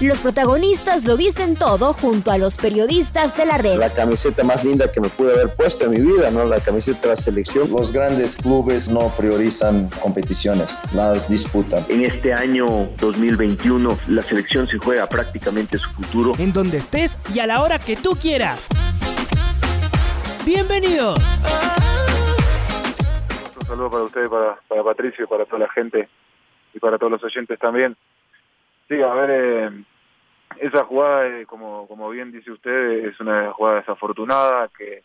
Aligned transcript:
Los 0.00 0.20
protagonistas 0.20 1.04
lo 1.04 1.16
dicen 1.16 1.56
todo 1.56 1.92
junto 1.92 2.30
a 2.30 2.38
los 2.38 2.56
periodistas 2.56 3.36
de 3.36 3.44
la 3.44 3.58
red. 3.58 3.78
La 3.78 3.92
camiseta 3.92 4.44
más 4.44 4.64
linda 4.64 4.92
que 4.92 5.00
me 5.00 5.08
pude 5.08 5.32
haber 5.32 5.56
puesto 5.56 5.86
en 5.86 5.90
mi 5.90 6.00
vida, 6.00 6.30
¿no? 6.30 6.44
La 6.44 6.60
camiseta 6.60 7.00
de 7.00 7.08
la 7.08 7.16
selección. 7.16 7.68
Los 7.68 7.90
grandes 7.90 8.36
clubes 8.36 8.88
no 8.88 9.08
priorizan 9.16 9.90
competiciones, 10.00 10.78
las 10.94 11.28
disputan. 11.28 11.84
En 11.88 12.04
este 12.04 12.32
año 12.32 12.90
2021 13.00 13.98
la 14.06 14.22
selección 14.22 14.68
se 14.68 14.78
juega 14.78 15.08
prácticamente 15.08 15.78
su 15.78 15.90
futuro. 15.90 16.32
En 16.38 16.52
donde 16.52 16.76
estés 16.76 17.18
y 17.34 17.40
a 17.40 17.48
la 17.48 17.60
hora 17.60 17.80
que 17.80 17.96
tú 17.96 18.10
quieras. 18.10 18.68
Bienvenidos. 20.46 21.18
Un 23.60 23.66
saludo 23.66 23.90
para 23.90 24.04
ustedes, 24.04 24.30
para, 24.30 24.60
para 24.68 24.84
Patricio, 24.84 25.26
para 25.26 25.44
toda 25.44 25.58
la 25.58 25.68
gente 25.70 26.08
y 26.72 26.78
para 26.78 26.98
todos 26.98 27.10
los 27.10 27.24
oyentes 27.24 27.58
también. 27.58 27.96
Sí, 28.88 28.94
a 29.02 29.12
ver, 29.12 29.30
eh, 29.30 29.84
esa 30.60 30.84
jugada, 30.84 31.26
eh, 31.26 31.46
como, 31.46 31.86
como 31.86 32.10
bien 32.10 32.32
dice 32.32 32.50
usted, 32.50 33.06
es 33.06 33.18
una 33.20 33.52
jugada 33.52 33.80
desafortunada 33.80 34.68
que, 34.76 35.02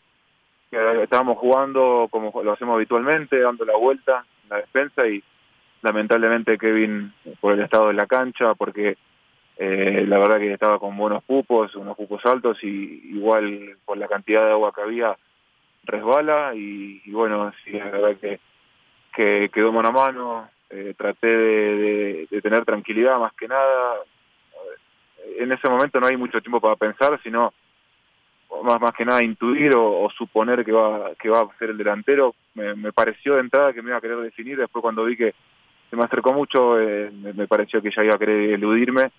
estábamos 1.02 1.38
jugando 1.38 2.08
como 2.10 2.32
lo 2.42 2.52
hacemos 2.52 2.74
habitualmente, 2.74 3.38
dando 3.38 3.64
la 3.64 3.76
vuelta 3.76 4.24
en 4.42 4.48
la 4.48 4.56
defensa 4.56 5.06
y 5.06 5.22
lamentablemente 5.82 6.58
Kevin 6.58 7.12
por 7.40 7.52
el 7.52 7.60
estado 7.60 7.88
de 7.88 7.94
la 7.94 8.06
cancha, 8.06 8.54
porque 8.54 8.96
eh, 9.56 10.04
la 10.04 10.18
verdad 10.18 10.38
que 10.38 10.52
estaba 10.52 10.80
con 10.80 10.96
buenos 10.96 11.22
pupos, 11.22 11.76
unos 11.76 11.96
pupos 11.96 12.26
altos 12.26 12.58
y 12.64 13.02
igual 13.14 13.76
por 13.84 13.98
la 13.98 14.08
cantidad 14.08 14.44
de 14.44 14.50
agua 14.50 14.72
que 14.74 14.80
había 14.80 15.16
resbala 15.84 16.52
y, 16.54 17.00
bueno, 17.10 17.52
sí, 17.64 17.72
la 17.72 17.90
verdad 17.90 18.16
que, 18.20 18.40
que 19.14 19.50
quedó 19.52 19.72
mano 19.72 19.88
a 19.88 19.92
mano, 19.92 20.48
eh, 20.70 20.94
traté 20.96 21.26
de, 21.26 22.40
tener 22.42 22.64
tranquilidad 22.64 23.18
más 23.18 23.32
que 23.34 23.46
nada. 23.46 23.96
En 25.38 25.52
ese 25.52 25.68
momento 25.68 26.00
no 26.00 26.06
hay 26.06 26.16
mucho 26.16 26.40
tiempo 26.40 26.60
para 26.60 26.76
pensar, 26.76 27.20
sino 27.22 27.52
más, 28.62 28.80
más 28.80 28.94
que 28.94 29.04
nada 29.04 29.22
intuir 29.22 29.72
o, 29.76 30.08
suponer 30.16 30.64
que 30.64 30.72
va, 30.72 31.12
que 31.18 31.28
va 31.28 31.40
a 31.40 31.58
ser 31.58 31.70
el 31.70 31.78
delantero. 31.78 32.34
Me, 32.54 32.92
pareció 32.92 33.34
de 33.34 33.40
entrada 33.40 33.72
que 33.72 33.82
me 33.82 33.88
iba 33.88 33.98
a 33.98 34.00
querer 34.00 34.18
definir, 34.18 34.58
después 34.58 34.82
cuando 34.82 35.04
vi 35.04 35.16
que 35.16 35.34
se 35.90 35.96
me 35.96 36.04
acercó 36.04 36.32
mucho, 36.32 36.80
eh, 36.80 37.10
me, 37.12 37.46
pareció 37.46 37.82
que 37.82 37.90
ya 37.90 38.04
iba 38.04 38.14
a 38.14 38.18
querer 38.18 38.50
eludirme 38.50 39.10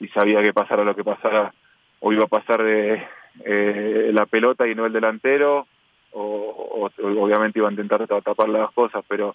y 0.00 0.08
sabía 0.08 0.42
que 0.42 0.52
pasara 0.52 0.84
lo 0.84 0.94
que 0.94 1.04
pasara, 1.04 1.52
o 2.00 2.12
iba 2.12 2.24
a 2.24 2.28
pasar 2.28 2.62
de 2.62 3.02
eh, 3.44 4.10
la 4.12 4.26
pelota 4.26 4.66
y 4.66 4.74
no 4.74 4.86
el 4.86 4.92
delantero, 4.92 5.66
o, 6.12 6.90
obviamente 7.02 7.58
iba 7.58 7.68
a 7.68 7.72
intentar 7.72 8.06
tapar 8.06 8.48
las 8.48 8.70
cosas, 8.72 9.04
pero 9.08 9.34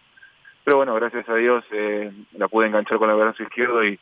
pero 0.64 0.78
bueno, 0.78 0.94
gracias 0.94 1.28
a 1.28 1.36
Dios 1.36 1.64
eh, 1.72 2.12
la 2.38 2.48
pude 2.48 2.68
enganchar 2.68 3.00
con 3.00 3.10
el 3.10 3.16
brazo 3.16 3.42
izquierdo 3.42 3.84
y, 3.84 4.00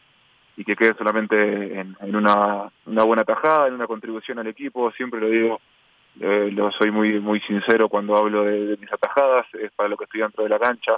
y 0.58 0.64
que 0.64 0.76
quede 0.76 0.96
solamente 0.96 1.80
en, 1.80 1.96
una, 2.16 2.72
buena 2.86 3.24
tajada, 3.24 3.68
en 3.68 3.76
una 3.76 3.88
contribución 3.88 4.40
al 4.40 4.48
equipo, 4.48 4.92
siempre 4.92 5.22
lo 5.22 5.30
digo, 5.30 5.62
eh, 6.20 6.50
lo 6.52 6.72
soy 6.72 6.90
muy 6.90 7.20
muy 7.20 7.40
sincero 7.42 7.88
cuando 7.88 8.18
hablo 8.18 8.44
de, 8.44 8.76
mis 8.78 8.92
atajadas, 8.92 9.46
es 9.54 9.72
para 9.74 9.88
lo 9.88 9.96
que 9.96 10.06
estoy 10.06 10.22
dentro 10.22 10.44
de 10.44 10.50
la 10.50 10.60
cancha, 10.60 10.98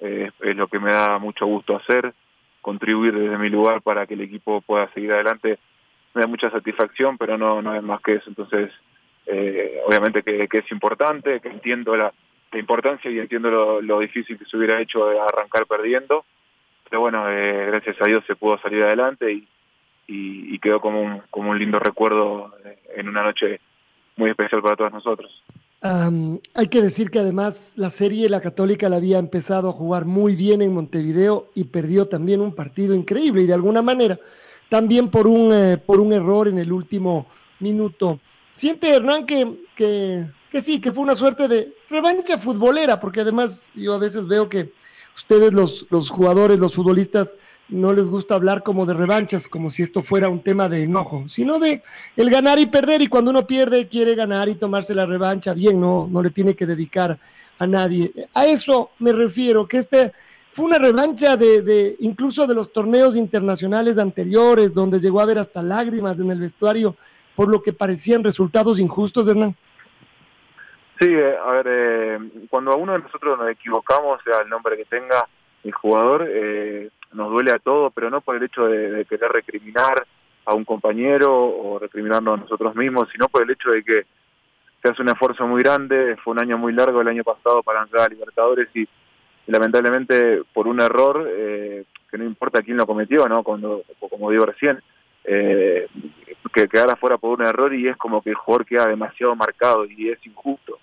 eh, 0.00 0.30
es 0.40 0.56
lo 0.56 0.68
que 0.68 0.78
me 0.78 0.90
da 0.90 1.18
mucho 1.18 1.44
gusto 1.46 1.76
hacer, 1.76 2.14
contribuir 2.62 3.14
desde 3.14 3.36
mi 3.36 3.50
lugar 3.50 3.82
para 3.82 4.06
que 4.06 4.14
el 4.14 4.22
equipo 4.22 4.62
pueda 4.62 4.90
seguir 4.94 5.12
adelante, 5.12 5.58
me 6.14 6.22
da 6.22 6.26
mucha 6.26 6.50
satisfacción, 6.50 7.18
pero 7.18 7.36
no, 7.36 7.60
no 7.60 7.74
es 7.74 7.82
más 7.82 8.00
que 8.00 8.14
eso, 8.14 8.30
entonces 8.30 8.72
obviamente 9.86 10.22
que, 10.22 10.48
que 10.48 10.58
es 10.58 10.70
importante, 10.70 11.40
que 11.40 11.48
entiendo 11.48 11.96
la 11.96 12.12
importancia 12.58 13.10
y 13.10 13.18
entiendo 13.18 13.80
lo, 13.80 14.00
difícil 14.00 14.38
que 14.38 14.44
se 14.44 14.56
hubiera 14.56 14.80
hecho 14.80 15.06
arrancar 15.06 15.66
perdiendo, 15.66 16.24
pero 16.94 17.00
bueno, 17.00 17.28
eh, 17.28 17.66
gracias 17.66 17.96
a 18.00 18.06
Dios 18.06 18.22
se 18.24 18.36
pudo 18.36 18.56
salir 18.62 18.84
adelante 18.84 19.32
y, 20.06 20.58
quedó 20.60 20.80
como 20.80 21.02
un, 21.02 21.22
como 21.28 21.50
un 21.50 21.58
lindo 21.58 21.80
recuerdo 21.80 22.54
eh, 22.64 22.78
en 22.94 23.08
una 23.08 23.24
noche 23.24 23.60
muy 24.16 24.30
especial 24.30 24.62
para 24.62 24.76
todos 24.76 24.92
nosotros. 24.92 25.42
hay 25.82 26.68
que 26.68 26.80
decir 26.80 27.10
que 27.10 27.18
además 27.18 27.74
la 27.76 27.90
serie 27.90 28.28
La 28.28 28.40
Católica 28.40 28.88
la 28.88 28.96
había 28.96 29.18
empezado 29.18 29.70
a 29.70 29.72
jugar 29.72 30.04
muy 30.04 30.36
bien 30.36 30.62
en 30.62 30.72
Montevideo 30.72 31.48
y 31.56 31.64
perdió 31.64 32.06
también 32.06 32.40
un 32.40 32.54
partido 32.54 32.94
increíble 32.94 33.42
y 33.42 33.46
de 33.46 33.54
alguna 33.54 33.82
manera 33.82 34.16
también 34.68 35.10
por 35.10 35.26
un, 35.26 35.52
eh, 35.52 35.76
por 35.76 35.98
un 35.98 36.12
error 36.12 36.46
en 36.46 36.58
el 36.58 36.72
último 36.72 37.26
minuto. 37.58 38.20
Siente 38.52 38.94
Hernán 38.94 39.26
que, 39.26 39.52
que 39.74 40.26
que 40.54 40.62
sí, 40.62 40.80
que 40.80 40.92
fue 40.92 41.02
una 41.02 41.16
suerte 41.16 41.48
de 41.48 41.74
revancha 41.90 42.38
futbolera, 42.38 43.00
porque 43.00 43.22
además 43.22 43.68
yo 43.74 43.92
a 43.92 43.98
veces 43.98 44.28
veo 44.28 44.48
que 44.48 44.72
ustedes 45.16 45.54
los, 45.54 45.86
los 45.90 46.10
jugadores, 46.10 46.58
los 46.58 46.74
futbolistas, 46.74 47.34
no 47.68 47.92
les 47.92 48.08
gusta 48.08 48.34
hablar 48.34 48.62
como 48.62 48.84
de 48.84 48.94
revanchas, 48.94 49.48
como 49.48 49.70
si 49.70 49.82
esto 49.82 50.02
fuera 50.02 50.28
un 50.28 50.42
tema 50.42 50.68
de 50.68 50.82
enojo, 50.82 51.24
sino 51.28 51.58
de 51.58 51.82
el 52.16 52.30
ganar 52.30 52.58
y 52.58 52.66
perder, 52.66 53.00
y 53.00 53.06
cuando 53.06 53.30
uno 53.30 53.46
pierde 53.46 53.88
quiere 53.88 54.14
ganar 54.14 54.48
y 54.48 54.54
tomarse 54.54 54.94
la 54.94 55.06
revancha, 55.06 55.54
bien, 55.54 55.80
no, 55.80 56.06
no 56.10 56.22
le 56.22 56.30
tiene 56.30 56.54
que 56.54 56.66
dedicar 56.66 57.18
a 57.58 57.66
nadie. 57.66 58.12
A 58.34 58.46
eso 58.46 58.90
me 58.98 59.12
refiero, 59.12 59.66
que 59.66 59.78
este 59.78 60.12
fue 60.52 60.66
una 60.66 60.78
revancha 60.78 61.36
de, 61.36 61.62
de 61.62 61.96
incluso 62.00 62.46
de 62.46 62.54
los 62.54 62.72
torneos 62.72 63.16
internacionales 63.16 63.98
anteriores, 63.98 64.74
donde 64.74 65.00
llegó 65.00 65.20
a 65.20 65.24
haber 65.24 65.38
hasta 65.38 65.62
lágrimas 65.62 66.18
en 66.20 66.30
el 66.30 66.40
vestuario 66.40 66.96
por 67.34 67.48
lo 67.48 67.62
que 67.62 67.72
parecían 67.72 68.22
resultados 68.22 68.78
injustos, 68.78 69.28
Hernán. 69.28 69.56
Sí, 71.00 71.08
eh, 71.08 71.36
a 71.36 71.50
ver, 71.50 71.66
eh, 71.68 72.18
cuando 72.48 72.70
a 72.70 72.76
uno 72.76 72.92
de 72.92 73.00
nosotros 73.00 73.38
nos 73.38 73.50
equivocamos, 73.50 74.20
sea 74.22 74.42
el 74.42 74.48
nombre 74.48 74.76
que 74.76 74.84
tenga 74.84 75.26
el 75.64 75.72
jugador, 75.72 76.26
eh, 76.28 76.90
nos 77.12 77.30
duele 77.30 77.50
a 77.50 77.58
todos, 77.58 77.92
pero 77.92 78.10
no 78.10 78.20
por 78.20 78.36
el 78.36 78.44
hecho 78.44 78.66
de, 78.66 79.04
querer 79.06 79.32
recriminar 79.32 80.06
a 80.44 80.54
un 80.54 80.64
compañero 80.64 81.32
o 81.34 81.78
recriminarnos 81.78 82.38
a 82.38 82.42
nosotros 82.42 82.76
mismos, 82.76 83.08
sino 83.10 83.28
por 83.28 83.42
el 83.42 83.50
hecho 83.50 83.70
de 83.70 83.82
que 83.82 84.06
se 84.82 84.88
hace 84.88 85.02
un 85.02 85.08
esfuerzo 85.08 85.46
muy 85.46 85.62
grande, 85.62 86.16
fue 86.22 86.32
un 86.32 86.42
año 86.42 86.58
muy 86.58 86.72
largo 86.72 87.00
el 87.00 87.08
año 87.08 87.24
pasado 87.24 87.62
para 87.62 87.82
entrar 87.82 88.04
a 88.04 88.08
Libertadores 88.08 88.68
y, 88.74 88.86
lamentablemente 89.46 90.42
por 90.52 90.68
un 90.68 90.80
error, 90.80 91.26
que 91.26 92.18
no 92.18 92.24
importa 92.24 92.62
quién 92.62 92.76
lo 92.76 92.86
cometió, 92.86 93.26
¿no? 93.26 93.42
Cuando, 93.42 93.82
como 93.98 94.30
digo 94.30 94.44
recién, 94.44 94.82
que 95.24 96.68
quedara 96.68 96.96
fuera 96.96 97.16
por 97.16 97.40
un 97.40 97.46
error 97.46 97.74
y 97.74 97.88
es 97.88 97.96
como 97.96 98.22
que 98.22 98.30
el 98.30 98.36
jugador 98.36 98.66
queda 98.66 98.86
demasiado 98.86 99.34
marcado 99.34 99.86
y 99.86 100.10
es 100.10 100.24
injusto. 100.26 100.78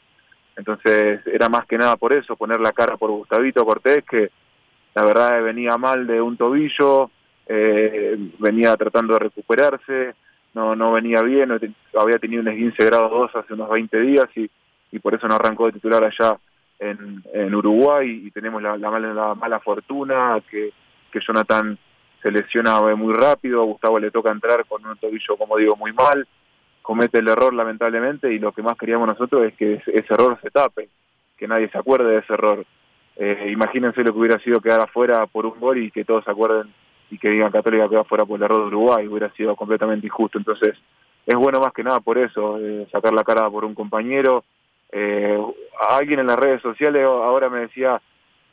Entonces 0.55 1.21
era 1.25 1.49
más 1.49 1.65
que 1.65 1.77
nada 1.77 1.95
por 1.95 2.13
eso, 2.13 2.35
poner 2.35 2.59
la 2.59 2.71
cara 2.71 2.97
por 2.97 3.11
Gustavito 3.11 3.65
Cortés, 3.65 4.03
que 4.09 4.29
la 4.93 5.05
verdad 5.05 5.41
venía 5.43 5.77
mal 5.77 6.05
de 6.05 6.21
un 6.21 6.37
tobillo, 6.37 7.09
eh, 7.47 8.17
venía 8.39 8.75
tratando 8.75 9.13
de 9.13 9.19
recuperarse, 9.19 10.15
no 10.53 10.75
no 10.75 10.91
venía 10.91 11.21
bien, 11.21 11.51
había 11.97 12.19
tenido 12.19 12.43
un 12.43 12.55
15 12.55 12.85
grados 12.85 13.11
2 13.11 13.35
hace 13.35 13.53
unos 13.53 13.69
20 13.69 13.99
días 14.01 14.25
y, 14.35 14.49
y 14.91 14.99
por 14.99 15.15
eso 15.15 15.27
no 15.27 15.35
arrancó 15.35 15.67
de 15.67 15.73
titular 15.73 16.03
allá 16.03 16.37
en, 16.79 17.23
en 17.33 17.55
Uruguay 17.55 18.23
y 18.25 18.31
tenemos 18.31 18.61
la, 18.61 18.75
la, 18.75 18.91
mala, 18.91 19.13
la 19.13 19.35
mala 19.35 19.59
fortuna 19.59 20.41
que, 20.49 20.71
que 21.11 21.19
Jonathan 21.25 21.77
se 22.21 22.31
lesiona 22.31 22.81
muy 22.95 23.13
rápido, 23.13 23.61
a 23.61 23.65
Gustavo 23.65 23.99
le 23.99 24.11
toca 24.11 24.31
entrar 24.31 24.65
con 24.65 24.85
un 24.85 24.97
tobillo, 24.97 25.37
como 25.37 25.57
digo, 25.57 25.75
muy 25.75 25.93
mal, 25.93 26.27
comete 26.81 27.19
el 27.19 27.27
error 27.27 27.53
lamentablemente 27.53 28.31
y 28.33 28.39
lo 28.39 28.51
que 28.51 28.61
más 28.61 28.77
queríamos 28.77 29.07
nosotros 29.07 29.45
es 29.45 29.53
que 29.55 29.75
ese, 29.85 30.13
error 30.13 30.37
se 30.41 30.49
tape, 30.49 30.89
que 31.37 31.47
nadie 31.47 31.69
se 31.69 31.77
acuerde 31.77 32.11
de 32.11 32.19
ese 32.19 32.33
error. 32.33 32.65
Eh, 33.17 33.49
imagínense 33.51 34.03
lo 34.03 34.13
que 34.13 34.19
hubiera 34.19 34.39
sido 34.39 34.61
quedar 34.61 34.81
afuera 34.81 35.25
por 35.27 35.45
un 35.45 35.59
gol 35.59 35.77
y 35.77 35.91
que 35.91 36.05
todos 36.05 36.23
se 36.23 36.31
acuerden 36.31 36.73
y 37.09 37.17
que 37.17 37.29
digan 37.29 37.51
Católica 37.51 37.89
queda 37.89 38.01
afuera 38.01 38.25
por 38.25 38.37
el 38.37 38.43
error 38.43 38.61
de 38.61 38.67
Uruguay, 38.67 39.07
hubiera 39.07 39.29
sido 39.33 39.55
completamente 39.55 40.07
injusto. 40.07 40.37
Entonces, 40.37 40.77
es 41.25 41.35
bueno 41.35 41.59
más 41.59 41.73
que 41.73 41.83
nada 41.83 41.99
por 41.99 42.17
eso, 42.17 42.57
eh, 42.57 42.87
sacar 42.91 43.13
la 43.13 43.23
cara 43.23 43.49
por 43.49 43.65
un 43.65 43.75
compañero. 43.75 44.43
Eh, 44.91 45.37
alguien 45.89 46.19
en 46.19 46.27
las 46.27 46.39
redes 46.39 46.61
sociales 46.61 47.05
ahora 47.05 47.49
me 47.49 47.61
decía, 47.61 48.01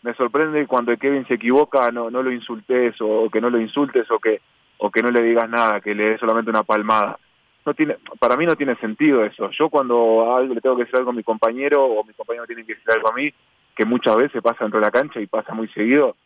me 0.02 0.14
sorprende 0.14 0.66
cuando 0.66 0.96
Kevin 0.96 1.26
se 1.26 1.34
equivoca, 1.34 1.90
no, 1.90 2.10
no 2.10 2.22
lo 2.22 2.32
insultes 2.32 2.94
o, 3.00 3.28
que 3.30 3.40
no 3.40 3.50
lo 3.50 3.60
insultes 3.60 4.10
o 4.10 4.18
que, 4.18 4.40
o 4.78 4.90
que 4.90 5.02
no 5.02 5.10
le 5.10 5.22
digas 5.22 5.48
nada, 5.48 5.80
que 5.80 5.94
le 5.94 6.10
des 6.10 6.20
solamente 6.20 6.50
una 6.50 6.62
palmada. 6.62 7.18
No 7.68 7.74
tiene, 7.74 7.98
para 8.18 8.38
mí 8.38 8.46
no 8.46 8.56
tiene 8.56 8.76
sentido 8.76 9.22
eso. 9.26 9.50
Yo 9.50 9.68
cuando 9.68 10.34
algo 10.34 10.54
le 10.54 10.62
tengo 10.62 10.74
que 10.74 10.84
decir 10.84 10.96
algo 10.96 11.10
a 11.10 11.12
mi 11.12 11.22
compañero 11.22 11.84
o 11.84 12.02
mi 12.02 12.14
compañero 12.14 12.46
tiene 12.46 12.64
que 12.64 12.74
decir 12.74 12.90
algo 12.90 13.10
a 13.10 13.14
mí, 13.14 13.30
que 13.76 13.84
muchas 13.84 14.16
veces 14.16 14.40
pasa 14.40 14.64
dentro 14.64 14.80
de 14.80 14.86
la 14.86 14.90
cancha 14.90 15.20
y 15.20 15.26
pasa 15.26 15.52
muy 15.52 15.68
seguido, 15.68 16.16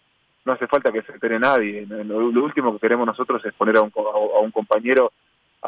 no 0.45 0.53
hace 0.53 0.69
falta 0.69 0.93
que 0.93 1.03
se 1.03 1.11
entere 1.11 1.41
nadie. 1.41 1.85
Lo, 1.89 2.19
último 2.19 2.73
que 2.75 2.79
queremos 2.79 3.09
nosotros 3.09 3.45
es 3.45 3.53
poner 3.55 3.77
a 3.77 3.81
un, 3.81 3.91
a 3.97 4.39
un 4.39 4.53
compañero 4.53 5.11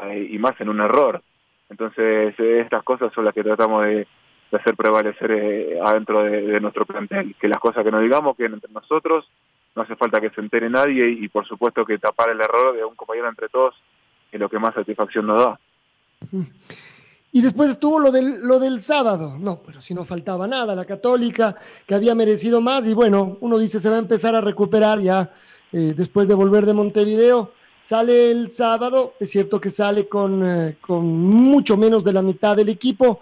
eh, 0.03 0.29
y 0.31 0.39
más 0.39 0.53
en 0.61 0.69
un 0.69 0.81
error. 0.81 1.21
Entonces, 1.69 2.39
estas 2.39 2.85
cosas 2.85 3.13
son 3.13 3.25
las 3.25 3.35
que 3.35 3.43
tratamos 3.43 3.83
de, 3.83 4.07
de 4.53 4.57
hacer 4.57 4.77
prevalecer 4.77 5.33
eh, 5.33 5.81
adentro 5.85 6.23
de, 6.23 6.61
nuestro 6.61 6.87
plantel. 6.87 7.35
Que 7.41 7.49
las 7.49 7.59
cosas 7.59 7.83
que 7.83 7.91
nos 7.91 8.03
digamos 8.03 8.37
queden 8.37 8.55
entre 8.55 8.71
nosotros, 8.71 9.29
no 9.75 9.83
hace 9.83 9.97
falta 9.97 10.21
que 10.21 10.31
se 10.31 10.41
entere 10.41 10.71
nadie 10.71 11.09
y, 11.09 11.27
por 11.27 11.45
supuesto 11.49 11.85
que 11.85 11.99
tapar 11.99 12.31
el 12.31 12.41
error 12.41 12.77
de 12.77 12.85
un 12.85 12.95
compañero 12.95 13.29
entre 13.29 13.49
todos 13.49 13.75
es 14.35 14.41
lo 14.41 14.49
que 14.49 14.59
más 14.59 14.75
satisfacción 14.75 15.27
nos 15.27 15.41
da. 15.41 15.61
Y 17.33 17.41
después 17.41 17.71
estuvo 17.71 17.99
lo 17.99 18.13
del, 18.13 18.41
lo 18.43 18.59
del 18.59 18.81
sábado. 18.81 19.37
No, 19.39 19.61
pero 19.65 19.81
si 19.81 19.95
no 19.95 20.05
faltaba 20.05 20.47
nada, 20.47 20.75
la 20.75 20.85
católica 20.85 21.57
que 21.87 21.95
había 21.95 22.15
merecido 22.15 22.61
más 22.61 22.87
y 22.87 22.95
bueno, 22.95 23.39
uno 23.41 23.59
dice 23.59 23.81
se 23.81 23.91
va 23.91 23.97
a 23.97 24.01
empezar 24.01 24.35
a 24.35 24.41
recuperar 24.41 25.01
ya 25.01 25.33
eh, 25.73 25.95
después 25.97 26.29
de 26.29 26.35
volver 26.35 26.67
de 26.67 26.75
Montevideo. 26.75 27.53
Sale 27.81 28.31
el 28.31 28.51
sábado, 28.51 29.15
es 29.21 29.31
cierto 29.31 29.61
que 29.61 29.71
sale 29.71 30.09
con, 30.09 30.43
eh, 30.47 30.77
con 30.81 31.05
mucho 31.05 31.77
menos 31.77 32.03
de 32.03 32.13
la 32.13 32.23
mitad 32.23 32.57
del 32.57 32.69
equipo 32.71 33.21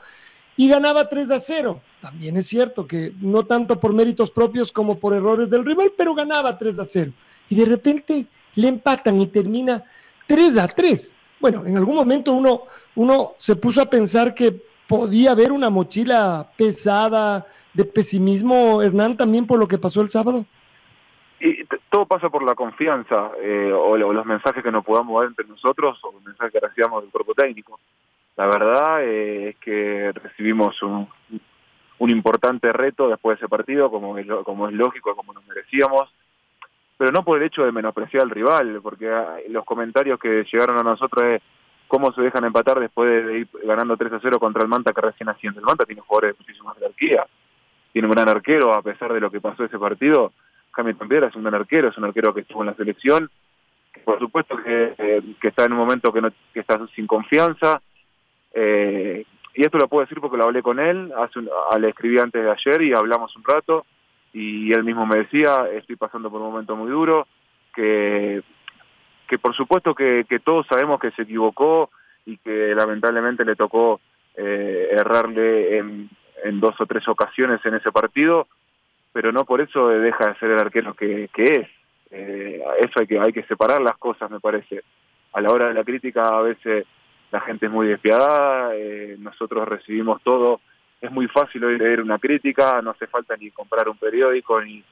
y 0.57 0.69
ganaba 0.69 1.09
3 1.09 1.31
a 1.31 1.41
0. 1.41 1.81
También 2.01 2.37
es 2.37 2.47
cierto 2.47 2.87
que 2.87 3.13
no 3.21 3.45
tanto 3.45 3.81
por 3.81 3.93
méritos 3.93 4.31
propios 4.31 4.71
como 4.71 4.99
por 4.99 5.15
errores 5.15 5.51
del 5.51 5.65
rival, 5.65 5.93
pero 5.97 6.15
ganaba 6.15 6.59
3 6.59 6.79
a 6.79 6.85
0. 6.85 7.13
Y 7.49 7.57
de 7.57 7.65
repente 7.65 8.27
le 8.55 8.69
empatan 8.69 9.21
y 9.21 9.27
termina 9.27 9.85
3 10.27 10.59
a 10.59 10.69
3. 10.69 11.17
Bueno, 11.41 11.65
en 11.67 11.77
algún 11.77 11.97
momento 11.97 12.33
uno, 12.33 12.63
uno 12.95 13.33
se 13.39 13.57
puso 13.57 13.83
a 13.83 13.91
pensar 13.91 14.35
que 14.35 14.63
podía 14.89 15.33
haber 15.33 15.53
una 15.53 15.71
mochila 15.71 16.51
pesada 16.57 17.47
de 17.73 17.85
pesimismo, 17.85 18.83
Hernán, 18.83 19.17
también 19.17 19.47
por 19.47 19.59
lo 19.59 19.67
que 19.67 19.79
pasó 19.79 20.01
el 20.03 20.11
sábado. 20.11 20.45
Y 21.41 21.65
todo 21.91 22.07
pasa 22.07 22.29
por 22.29 22.45
la 22.45 22.55
confianza 22.55 23.33
eh, 23.43 23.73
o, 23.73 23.97
los 23.97 24.27
mensajes 24.27 24.63
que 24.63 24.71
nos 24.71 24.85
podamos 24.85 25.21
dar 25.21 25.31
entre 25.31 25.47
nosotros 25.47 25.99
o 26.05 26.13
los 26.13 26.23
mensajes 26.23 26.53
que 26.53 26.61
recibamos 26.61 27.03
del 27.03 27.11
cuerpo 27.11 27.35
técnico. 27.35 27.81
La 28.37 28.47
verdad 28.47 29.03
eh, 29.03 29.49
es 29.49 29.57
que 29.57 30.13
recibimos 30.13 30.81
un, 30.83 31.09
un 31.99 32.11
importante 32.11 32.73
reto 32.73 33.09
después 33.09 33.39
de 33.39 33.45
ese 33.45 33.49
partido, 33.49 33.91
como 33.91 34.19
es, 34.19 34.27
como 34.45 34.69
es 34.69 34.75
lógico, 34.75 35.15
como 35.15 35.33
nos 35.33 35.47
merecíamos, 35.47 36.13
pero 37.03 37.11
no 37.11 37.25
por 37.25 37.37
el 37.37 37.45
hecho 37.45 37.65
de 37.65 37.73
menospreciar 37.73 38.23
al 38.23 38.31
rival, 38.31 38.79
porque 38.81 39.11
ah, 39.11 39.35
los 39.49 39.65
comentarios 39.65 40.21
que 40.21 40.45
llegaron 40.45 40.79
a 40.79 40.85
nosotros 40.85 41.25
es 41.25 41.43
cómo 41.89 42.13
se 42.13 42.23
dejan 42.23 42.45
empatar 42.45 42.79
después 42.79 43.27
de 43.27 43.39
ir 43.41 43.49
ganando 43.65 43.97
3 43.97 44.13
a 44.13 44.21
0 44.23 44.39
contra 44.39 44.63
el 44.63 44.69
Manta 44.69 44.93
que 44.93 45.01
recién 45.01 45.29
asciende. 45.29 45.59
El 45.59 45.67
Manta 45.67 45.85
tiene 45.85 46.01
jugadores 46.01 46.37
de 46.37 46.45
muchísima 46.45 46.73
jerarquía, 46.75 47.27
tiene 47.93 48.07
un 48.07 48.13
gran 48.13 48.29
arquero, 48.29 48.73
a 48.73 48.83
pesar 48.83 49.13
de 49.13 49.19
lo 49.19 49.33
que 49.33 49.41
pasó 49.41 49.65
ese 49.65 49.81
partido, 49.81 50.33
Hamilton 50.77 51.09
Piedra 51.09 51.27
es 51.27 51.35
un 51.35 51.43
gran 51.43 51.57
arquero, 51.57 51.89
es 51.89 51.99
un 51.99 52.05
arquero 52.05 52.33
que 52.33 52.43
estuvo 52.43 52.63
en 52.63 52.69
la 52.69 52.77
selección, 52.77 53.29
por 54.05 54.21
supuesto 54.21 54.57
que, 54.59 54.95
eh, 54.97 55.23
que 55.41 55.49
está 55.49 55.65
en 55.65 55.73
un 55.73 55.79
momento 55.79 56.13
que, 56.13 56.21
no, 56.21 56.31
que 56.55 56.61
está 56.61 56.79
sin 56.95 57.09
confianza, 57.09 57.83
eh, 58.55 59.25
y 59.55 59.63
esto 59.63 59.77
lo 59.77 59.89
puedo 59.89 60.03
decir 60.03 60.21
porque 60.21 60.37
lo 60.37 60.45
hablé 60.45 60.63
con 60.63 60.79
él, 60.79 61.13
hace 61.17 61.41
ah, 61.69 61.79
le 61.81 61.89
escribí 61.89 62.21
antes 62.21 62.45
de 62.45 62.49
ayer 62.53 62.83
y 62.83 62.95
hablamos 62.95 63.35
un 63.35 63.43
rato, 63.43 63.87
y 64.33 64.73
él 64.73 64.85
mismo 64.85 65.07
me 65.07 65.19
decía, 65.19 65.67
estoy 65.73 65.97
pasando 65.97 66.31
por 66.31 66.41
un 66.41 66.51
momento 66.53 66.75
muy 66.77 66.91
duro, 66.91 67.27
que, 67.75 68.43
que 69.29 69.39
por 69.39 69.55
supuesto 69.55 69.95
que, 69.95 70.25
todos 70.45 70.67
sabemos 70.67 71.01
que 71.01 71.11
se 71.13 71.23
equivocó 71.23 71.91
y 72.25 72.39
que 72.39 72.75
lamentablemente 72.75 73.45
le 73.45 73.57
tocó 73.57 74.01
eh, 74.37 74.89
errarle 74.93 75.79
en, 75.79 76.09
dos 76.61 76.81
o 76.81 76.87
tres 76.87 77.07
ocasiones 77.09 77.65
en 77.65 77.75
ese 77.75 77.93
partido, 77.93 78.49
pero 79.13 79.33
no 79.33 79.45
por 79.45 79.61
eso 79.61 79.89
deja 79.89 80.29
de 80.29 80.39
ser 80.39 80.51
el 80.51 80.59
arquero 80.59 80.95
que, 80.95 81.29
que 81.33 81.43
es. 81.43 81.69
Eh, 82.11 82.63
eso 82.81 83.01
hay 83.01 83.07
que, 83.07 83.19
hay 83.19 83.33
que 83.33 83.45
separar 83.45 83.81
las 83.81 83.97
cosas, 83.97 84.31
me 84.31 84.41
parece. 84.41 84.83
A 85.33 85.41
la 85.41 85.51
hora 85.51 85.69
de 85.69 85.75
la 85.75 85.85
crítica 85.85 86.29
a 86.29 86.43
veces 86.43 86.87
la 87.31 87.41
gente 87.41 87.67
es 87.67 87.73
muy 87.73 87.87
despiadada, 87.87 88.75
eh, 88.75 89.17
nosotros 89.19 89.67
recibimos 89.67 90.23
todo, 90.23 90.61
es 91.03 91.11
muy 91.11 91.29
fácil 91.29 91.65
hoy 91.65 91.77
leer 91.77 92.01
una 92.01 92.19
crítica, 92.19 92.81
no 92.81 92.93
hace 92.93 93.07
falta 93.07 93.37
ni 93.37 93.51
comprar 93.51 93.89
un 93.89 93.97
periódico 93.97 94.63
ni, 94.63 94.83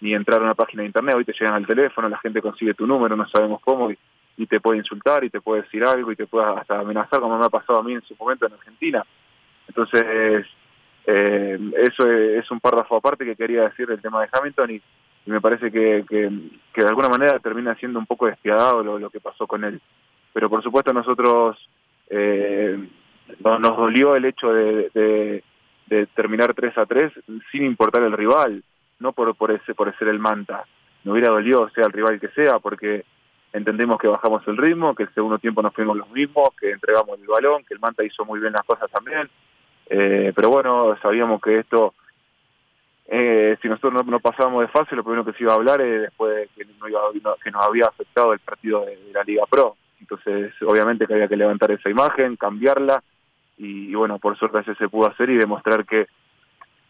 ni 0.00 0.14
entrar 0.14 0.40
a 0.40 0.44
una 0.44 0.54
página 0.54 0.82
de 0.82 0.88
internet, 0.88 1.14
hoy 1.16 1.24
te 1.24 1.32
llegan 1.32 1.54
al 1.54 1.66
teléfono, 1.66 2.08
la 2.08 2.18
gente 2.18 2.42
consigue 2.42 2.74
tu 2.74 2.86
número, 2.86 3.16
no 3.16 3.28
sabemos 3.28 3.60
cómo, 3.60 3.90
y, 3.90 3.98
y 4.36 4.46
te 4.46 4.60
puede 4.60 4.78
insultar 4.78 5.22
y 5.24 5.30
te 5.30 5.40
puede 5.40 5.62
decir 5.62 5.84
algo 5.84 6.10
y 6.10 6.16
te 6.16 6.26
puede 6.26 6.46
hasta 6.46 6.80
amenazar, 6.80 7.20
como 7.20 7.38
me 7.38 7.46
ha 7.46 7.50
pasado 7.50 7.78
a 7.78 7.82
mí 7.82 7.92
en 7.92 8.02
su 8.02 8.16
momento 8.16 8.46
en 8.46 8.52
Argentina. 8.54 9.04
Entonces, 9.68 10.46
eh, 11.06 11.58
eso 11.78 12.10
es, 12.10 12.50
un 12.50 12.60
párrafo 12.60 12.96
aparte 12.96 13.24
que 13.24 13.36
quería 13.36 13.64
decir 13.64 13.86
del 13.86 14.00
tema 14.00 14.22
de 14.22 14.28
Hamilton 14.32 14.70
y, 14.70 14.82
me 15.26 15.40
parece 15.40 15.70
que, 15.70 16.04
que, 16.08 16.82
de 16.82 16.88
alguna 16.88 17.08
manera 17.08 17.38
termina 17.38 17.74
siendo 17.76 17.98
un 17.98 18.06
poco 18.06 18.26
despiadado 18.26 18.82
lo, 18.82 19.10
que 19.10 19.20
pasó 19.20 19.46
con 19.46 19.62
él. 19.64 19.80
Pero 20.32 20.48
por 20.48 20.62
supuesto 20.62 20.92
nosotros 20.92 21.56
eh, 22.08 22.76
nos, 23.38 23.76
dolió 23.76 24.16
el 24.16 24.24
hecho 24.24 24.52
de, 24.52 25.44
terminar 26.14 26.54
3 26.54 26.78
a 26.78 26.86
3 26.86 27.12
sin 27.50 27.64
importar 27.64 28.02
el 28.02 28.12
rival, 28.12 28.62
no 28.98 29.12
por, 29.12 29.34
por, 29.34 29.50
ese, 29.50 29.74
por 29.74 29.96
ser 29.98 30.08
el 30.08 30.18
Manta. 30.18 30.64
Me 31.04 31.12
hubiera 31.12 31.28
dolido 31.28 31.68
sea 31.70 31.84
el 31.86 31.92
rival 31.92 32.20
que 32.20 32.28
sea 32.28 32.58
porque 32.58 33.04
entendemos 33.52 33.98
que 33.98 34.08
bajamos 34.08 34.46
el 34.46 34.56
ritmo, 34.56 34.94
que 34.94 35.04
el 35.04 35.14
segundo 35.14 35.38
tiempo 35.38 35.62
nos 35.62 35.74
fuimos 35.74 35.96
los 35.96 36.10
mismos, 36.10 36.50
que 36.58 36.70
entregamos 36.70 37.18
el 37.18 37.26
balón, 37.26 37.64
que 37.64 37.74
el 37.74 37.80
Manta 37.80 38.04
hizo 38.04 38.24
muy 38.24 38.40
bien 38.40 38.52
las 38.52 38.64
cosas 38.64 38.90
también 38.90 39.28
eh, 39.90 40.32
pero 40.36 40.50
bueno, 40.50 40.96
sabíamos 41.02 41.42
que 41.42 41.58
esto, 41.58 41.94
eh, 43.08 43.58
si 43.60 43.68
nosotros 43.68 44.06
no, 44.06 44.20
pasábamos 44.20 44.62
de 44.62 44.68
fase, 44.68 44.94
lo 44.94 45.02
primero 45.02 45.24
que 45.24 45.32
se 45.32 45.42
iba 45.42 45.52
a 45.52 45.56
hablar 45.56 45.80
es 45.80 46.02
después 46.02 46.32
de 46.36 46.48
que, 46.54 46.64
que 46.64 47.50
nos 47.50 47.64
había 47.64 47.86
afectado 47.86 48.32
el 48.32 48.38
partido 48.38 48.86
de, 48.86 48.96
la 49.12 49.24
Liga 49.24 49.44
Pro. 49.50 49.76
Entonces, 50.00 50.54
obviamente 50.62 51.06
que 51.06 51.14
había 51.14 51.28
que 51.28 51.36
levantar 51.36 51.72
esa 51.72 51.90
imagen, 51.90 52.36
cambiarla, 52.36 53.02
y, 53.62 53.94
bueno, 53.94 54.18
por 54.18 54.38
suerte 54.38 54.60
ese 54.60 54.74
se 54.76 54.88
pudo 54.88 55.08
hacer 55.08 55.28
y 55.28 55.36
demostrar 55.36 55.84
que 55.84 56.06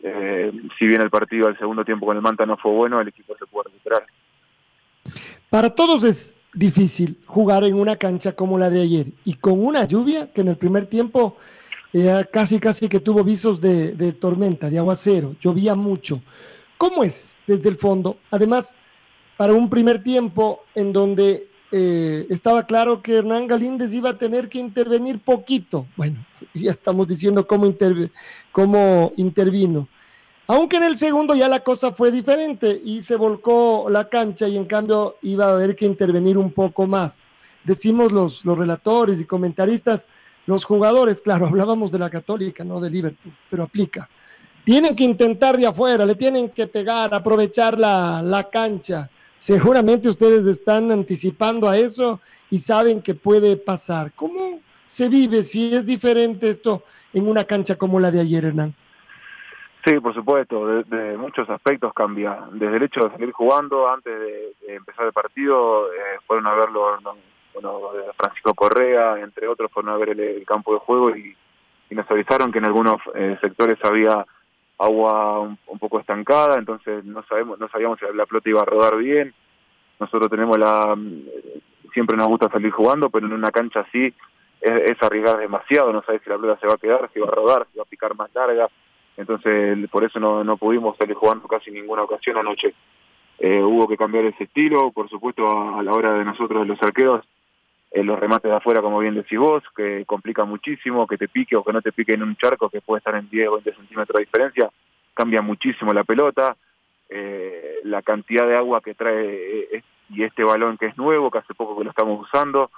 eh, 0.02 0.52
si 0.78 0.86
bien 0.86 1.02
el 1.02 1.10
partido 1.10 1.48
al 1.48 1.58
segundo 1.58 1.84
tiempo 1.84 2.06
con 2.06 2.16
el 2.16 2.22
Manta 2.22 2.46
no 2.46 2.56
fue 2.56 2.70
bueno, 2.72 3.00
el 3.00 3.08
equipo 3.08 3.34
se 3.36 3.44
pudo 3.46 3.64
recuperar. 3.64 4.06
Para 5.50 5.70
todos 5.70 6.04
es 6.04 6.34
difícil 6.54 7.18
jugar 7.26 7.64
en 7.64 7.74
una 7.74 7.96
cancha 7.96 8.32
como 8.32 8.56
la 8.56 8.70
de 8.70 8.82
ayer 8.82 9.06
y 9.24 9.34
con 9.34 9.64
una 9.64 9.84
lluvia 9.84 10.32
que 10.32 10.42
en 10.42 10.48
el 10.48 10.56
primer 10.56 10.86
tiempo 10.86 11.36
casi 12.30 12.60
casi 12.60 12.88
que 12.88 13.00
tuvo 13.00 13.24
visos 13.24 13.60
de, 13.60 14.12
tormenta, 14.12 14.70
de 14.70 14.78
aguacero, 14.78 15.34
llovía 15.40 15.74
mucho. 15.74 16.22
¿Cómo 16.78 17.02
es 17.02 17.38
desde 17.48 17.68
el 17.68 17.76
fondo? 17.76 18.18
Además, 18.30 18.76
para 19.36 19.54
un 19.54 19.68
primer 19.68 20.02
tiempo 20.02 20.64
en 20.74 20.92
donde 20.92 21.48
eh, 21.72 22.26
estaba 22.30 22.66
claro 22.66 23.00
que 23.02 23.16
Hernán 23.16 23.46
Galíndez 23.46 23.92
iba 23.92 24.10
a 24.10 24.18
tener 24.18 24.48
que 24.48 24.58
intervenir 24.58 25.20
poquito. 25.20 25.86
Bueno, 25.96 26.24
ya 26.54 26.72
estamos 26.72 27.06
diciendo 27.06 27.46
cómo, 27.46 27.72
cómo 28.52 29.12
intervino. 29.16 29.88
Aunque 30.48 30.78
en 30.78 30.82
el 30.82 30.96
segundo 30.96 31.36
ya 31.36 31.48
la 31.48 31.60
cosa 31.60 31.92
fue 31.92 32.10
diferente 32.10 32.80
y 32.84 33.02
se 33.02 33.14
volcó 33.14 33.86
la 33.88 34.08
cancha 34.08 34.48
y 34.48 34.56
en 34.56 34.64
cambio 34.64 35.16
iba 35.22 35.46
a 35.46 35.52
haber 35.52 35.76
que 35.76 35.84
intervenir 35.84 36.36
un 36.36 36.50
poco 36.50 36.88
más. 36.88 37.24
Decimos 37.62 38.10
los, 38.10 38.44
los 38.44 38.58
relatores 38.58 39.20
y 39.20 39.26
comentaristas, 39.26 40.06
los 40.46 40.64
jugadores, 40.64 41.22
claro, 41.22 41.46
hablábamos 41.48 41.92
de 41.92 42.00
la 42.00 42.10
católica, 42.10 42.64
no 42.64 42.80
de 42.80 42.90
Liverpool, 42.90 43.32
pero 43.48 43.62
aplica. 43.62 44.08
Tienen 44.64 44.96
que 44.96 45.04
intentar 45.04 45.56
de 45.56 45.66
afuera, 45.66 46.04
le 46.04 46.16
tienen 46.16 46.50
que 46.50 46.66
pegar, 46.66 47.14
aprovechar 47.14 47.78
la, 47.78 48.20
la 48.20 48.50
cancha. 48.50 49.08
Seguramente 49.40 50.10
ustedes 50.10 50.44
están 50.44 50.92
anticipando 50.92 51.66
a 51.66 51.78
eso 51.78 52.20
y 52.50 52.58
saben 52.58 53.00
que 53.00 53.14
puede 53.14 53.56
pasar. 53.56 54.12
¿Cómo 54.14 54.60
se 54.84 55.08
vive 55.08 55.44
si 55.44 55.74
es 55.74 55.86
diferente 55.86 56.50
esto 56.50 56.82
en 57.14 57.26
una 57.26 57.44
cancha 57.44 57.76
como 57.76 57.98
la 57.98 58.10
de 58.10 58.20
ayer, 58.20 58.44
Hernán? 58.44 58.74
Sí, 59.82 59.98
por 59.98 60.12
supuesto, 60.12 60.82
de, 60.82 61.16
muchos 61.16 61.48
aspectos 61.48 61.94
cambia. 61.94 62.38
Desde 62.52 62.76
el 62.76 62.82
hecho 62.82 63.00
de 63.00 63.12
salir 63.12 63.32
jugando 63.32 63.90
antes 63.90 64.12
de, 64.20 64.74
empezar 64.76 65.06
el 65.06 65.14
partido, 65.14 65.90
eh, 65.90 66.18
fueron 66.26 66.46
a 66.46 66.54
verlo 66.56 66.98
bueno, 67.54 67.80
Francisco 68.18 68.52
Correa, 68.52 69.20
entre 69.20 69.48
otros, 69.48 69.72
fueron 69.72 69.94
a 69.94 69.96
ver 69.96 70.10
el, 70.20 70.44
campo 70.44 70.74
de 70.74 70.80
juego 70.80 71.16
y, 71.16 71.34
nos 71.94 72.08
avisaron 72.10 72.52
que 72.52 72.58
en 72.58 72.66
algunos 72.66 73.00
eh, 73.14 73.38
sectores 73.42 73.78
había 73.82 74.26
agua 74.80 75.40
un, 75.40 75.78
poco 75.78 76.00
estancada, 76.00 76.56
entonces 76.58 77.04
no 77.04 77.22
sabemos, 77.24 77.58
no 77.58 77.68
sabíamos 77.68 77.98
si 77.98 78.06
la 78.14 78.26
pelota 78.26 78.50
iba 78.50 78.62
a 78.62 78.66
rodar 78.66 78.96
bien. 78.96 79.34
Nosotros 79.98 80.30
tenemos 80.30 80.58
la, 80.58 80.96
siempre 81.92 82.16
nos 82.16 82.28
gusta 82.28 82.50
salir 82.50 82.70
jugando, 82.70 83.10
pero 83.10 83.26
en 83.26 83.32
una 83.32 83.50
cancha 83.50 83.80
así 83.80 84.12
es, 84.60 84.90
es 84.90 85.02
arriesgar 85.02 85.38
demasiado, 85.38 85.92
no 85.92 86.02
sabes 86.02 86.22
si 86.22 86.30
la 86.30 86.38
pelota 86.38 86.60
se 86.60 86.66
va 86.66 86.74
a 86.74 86.78
quedar, 86.78 87.10
si 87.12 87.20
va 87.20 87.28
a 87.28 87.30
rodar, 87.30 87.66
si 87.70 87.78
va 87.78 87.84
a 87.84 87.90
picar 87.90 88.14
más 88.14 88.30
larga. 88.34 88.68
Entonces, 89.16 89.88
por 89.90 90.04
eso 90.04 90.18
no, 90.18 90.42
no 90.44 90.56
pudimos 90.56 90.96
salir 90.96 91.14
jugando 91.14 91.46
casi 91.46 91.70
ninguna 91.70 92.02
ocasión 92.02 92.38
anoche. 92.38 92.74
Eh, 93.38 93.62
hubo 93.62 93.88
que 93.88 93.96
cambiar 93.96 94.24
ese 94.26 94.44
estilo, 94.44 94.90
por 94.92 95.08
supuesto, 95.08 95.48
a, 95.76 95.82
la 95.82 95.92
hora 95.92 96.14
de 96.14 96.24
nosotros, 96.24 96.66
los 96.66 96.80
arqueros, 96.82 97.24
eh, 97.92 98.04
los 98.04 98.18
remates 98.18 98.48
de 98.48 98.56
afuera, 98.56 98.80
como 98.80 99.00
bien 99.00 99.16
decís 99.16 99.38
vos, 99.38 99.64
que 99.74 100.04
complica 100.06 100.44
muchísimo, 100.44 101.08
que 101.08 101.18
te 101.18 101.26
pique 101.26 101.56
o 101.56 101.64
que 101.64 101.72
no 101.72 101.82
te 101.82 101.90
pique 101.90 102.14
en 102.14 102.22
un 102.22 102.36
charco 102.36 102.70
que 102.70 102.80
puede 102.80 102.98
estar 102.98 103.16
en 103.16 103.28
10 103.28 103.48
o 103.48 103.52
20 103.54 103.74
centímetros 103.74 104.16
de 104.16 104.24
diferencia, 104.24 104.70
cambia 105.12 105.42
muchísimo 105.42 105.92
la 105.92 106.04
pelota, 106.04 106.56
eh, 107.08 107.80
la 107.82 108.02
cantidad 108.02 108.46
de 108.46 108.56
agua 108.56 108.80
que 108.80 108.94
trae 108.94 109.66
eh, 109.72 109.82
y 110.08 110.22
este 110.22 110.44
balón 110.44 110.78
que 110.78 110.86
es 110.86 110.96
nuevo, 110.96 111.32
que 111.32 111.38
hace 111.38 111.54
poco 111.54 111.78
que 111.78 111.84
lo 111.84 111.90
estamos 111.90 112.20
usando, 112.20 112.70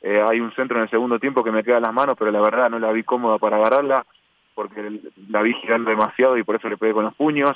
hay 0.00 0.38
un 0.38 0.54
centro 0.54 0.76
en 0.76 0.84
el 0.84 0.90
segundo 0.90 1.18
tiempo 1.18 1.42
que 1.42 1.50
me 1.50 1.64
queda 1.64 1.78
en 1.78 1.82
las 1.82 1.92
manos, 1.92 2.14
pero 2.16 2.30
la 2.30 2.40
verdad 2.40 2.70
no 2.70 2.78
la 2.78 2.92
vi 2.92 3.02
cómoda 3.02 3.36
para 3.38 3.56
agarrarla, 3.56 4.06
porque 4.54 5.00
la 5.28 5.42
vi 5.42 5.52
girando 5.54 5.90
demasiado 5.90 6.38
y 6.38 6.44
por 6.44 6.54
eso 6.54 6.68
le 6.68 6.76
pegué 6.76 6.92
con 6.92 7.04
los 7.04 7.14
puños. 7.14 7.50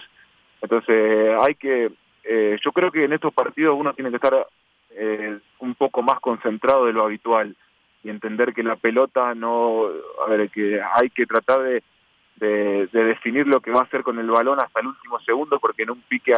Entonces 0.61 1.37
hay 1.40 1.54
que, 1.54 1.92
yo 2.62 2.73
creo 2.73 2.90
que 2.90 3.04
en 3.04 3.12
estos 3.12 3.33
partidos 3.33 3.76
uno 3.78 3.95
tiene 3.95 4.11
que 4.11 4.16
estar 4.16 4.45
eh, 4.97 5.39
un 5.61 5.75
poco 5.75 6.03
más 6.03 6.21
concentrado 6.21 6.87
de 6.87 6.93
lo 6.93 7.05
habitual 7.05 7.57
y 8.05 8.11
entender 8.11 8.53
que 8.53 8.63
la 8.63 8.77
pelota 8.77 9.35
no, 9.35 9.87
a 10.27 10.31
ver, 10.31 10.51
que 10.51 10.81
hay 10.81 11.11
que 11.11 11.27
tratar 11.27 11.63
de, 11.63 11.83
de, 12.37 12.89
definir 12.93 13.47
lo 13.47 13.61
que 13.61 13.71
va 13.71 13.81
a 13.81 13.85
hacer 13.85 14.03
con 14.03 14.19
el 14.19 14.31
balón 14.31 14.61
hasta 14.61 14.81
el 14.81 14.89
último 14.89 15.21
segundo 15.21 15.61
porque 15.61 15.85
en 15.85 15.91
un 15.91 16.01
pique 16.03 16.35